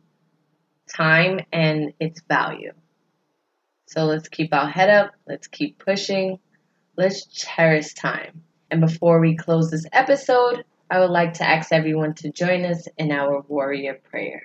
time 0.88 1.40
and 1.52 1.92
its 2.00 2.20
value 2.28 2.72
So 3.86 4.04
let's 4.04 4.28
keep 4.28 4.52
our 4.54 4.68
head 4.68 4.90
up. 4.90 5.12
Let's 5.26 5.46
keep 5.48 5.78
pushing. 5.84 6.38
Let's 6.96 7.26
cherish 7.26 7.94
time. 7.94 8.42
And 8.70 8.80
before 8.80 9.20
we 9.20 9.36
close 9.36 9.70
this 9.70 9.86
episode, 9.92 10.64
I 10.90 11.00
would 11.00 11.10
like 11.10 11.34
to 11.34 11.48
ask 11.48 11.70
everyone 11.70 12.14
to 12.14 12.30
join 12.30 12.64
us 12.64 12.88
in 12.96 13.12
our 13.12 13.42
warrior 13.46 14.00
prayer. 14.10 14.42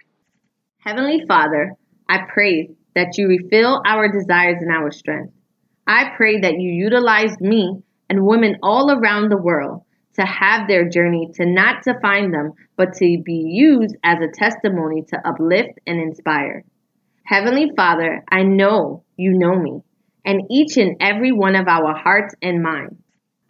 Heavenly 0.79 1.23
Father, 1.25 1.77
I 2.09 2.19
pray 2.33 2.71
that 2.95 3.17
you 3.17 3.27
refill 3.27 3.81
our 3.85 4.11
desires 4.11 4.57
and 4.59 4.71
our 4.71 4.91
strength. 4.91 5.33
I 5.87 6.11
pray 6.17 6.41
that 6.41 6.59
you 6.59 6.69
utilize 6.69 7.39
me 7.39 7.81
and 8.09 8.25
women 8.25 8.57
all 8.61 8.91
around 8.91 9.29
the 9.29 9.41
world 9.41 9.83
to 10.15 10.25
have 10.25 10.67
their 10.67 10.89
journey 10.89 11.29
to 11.35 11.45
not 11.45 11.83
define 11.83 12.31
them, 12.31 12.51
but 12.75 12.93
to 12.95 13.21
be 13.23 13.45
used 13.47 13.95
as 14.03 14.19
a 14.19 14.27
testimony 14.27 15.03
to 15.09 15.27
uplift 15.27 15.79
and 15.87 15.99
inspire. 15.99 16.65
Heavenly 17.25 17.71
Father, 17.75 18.21
I 18.29 18.43
know 18.43 19.05
you 19.15 19.37
know 19.37 19.57
me 19.57 19.81
and 20.25 20.41
each 20.51 20.75
and 20.75 20.97
every 20.99 21.31
one 21.31 21.55
of 21.55 21.69
our 21.69 21.95
hearts 21.95 22.35
and 22.41 22.61
minds. 22.61 22.95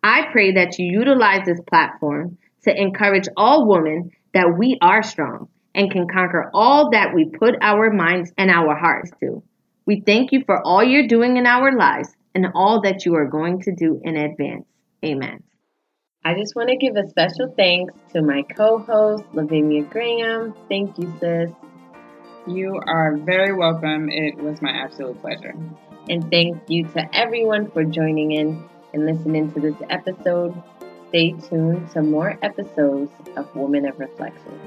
I 0.04 0.28
pray 0.32 0.54
that 0.54 0.78
you 0.78 0.86
utilize 0.86 1.46
this 1.46 1.60
platform 1.68 2.38
to 2.64 2.76
encourage 2.76 3.28
all 3.38 3.68
women 3.68 4.12
that 4.34 4.56
we 4.58 4.78
are 4.82 5.04
strong 5.04 5.50
and 5.76 5.92
can 5.92 6.08
conquer 6.08 6.50
all 6.54 6.92
that 6.92 7.14
we 7.14 7.30
put 7.30 7.56
our 7.62 7.92
minds 7.92 8.32
and 8.38 8.50
our 8.50 8.76
hearts 8.76 9.12
to. 9.20 9.44
We 9.86 10.02
thank 10.02 10.32
you 10.32 10.44
for 10.46 10.62
all 10.66 10.84
you're 10.84 11.08
doing 11.08 11.38
in 11.38 11.46
our 11.46 11.76
lives 11.76 12.10
and 12.36 12.48
all 12.56 12.82
that 12.82 13.06
you 13.06 13.16
are 13.16 13.28
going 13.28 13.62
to 13.62 13.76
do 13.76 14.00
in 14.04 14.16
advance. 14.16 14.66
Amen. 15.04 15.44
I 16.26 16.36
just 16.36 16.56
want 16.56 16.70
to 16.70 16.78
give 16.78 16.96
a 16.96 17.08
special 17.10 17.54
thanks 17.58 17.94
to 18.14 18.22
my 18.22 18.44
co 18.44 18.80
host, 18.80 19.26
Lavinia 19.34 19.84
Graham. 19.84 20.54
Thank 20.70 20.98
you, 20.98 21.14
sis. 21.20 21.52
You 22.48 22.80
are 22.88 23.18
very 23.18 23.54
welcome. 23.54 24.10
It 24.10 24.38
was 24.38 24.62
my 24.62 24.72
absolute 24.72 25.20
pleasure. 25.22 25.54
And 26.10 26.30
thank 26.32 26.62
you 26.70 26.88
to 26.90 27.04
everyone 27.14 27.72
for 27.72 27.84
joining 27.84 28.32
in 28.32 28.70
and 28.94 29.06
listening 29.06 29.52
to 29.54 29.60
this 29.60 29.76
episode. 29.90 30.54
Stay 31.14 31.34
tuned 31.48 31.92
to 31.92 32.02
more 32.02 32.40
episodes 32.42 33.12
of 33.38 33.56
Women 33.56 33.86
of 33.86 34.00
Reflection. 34.00 34.60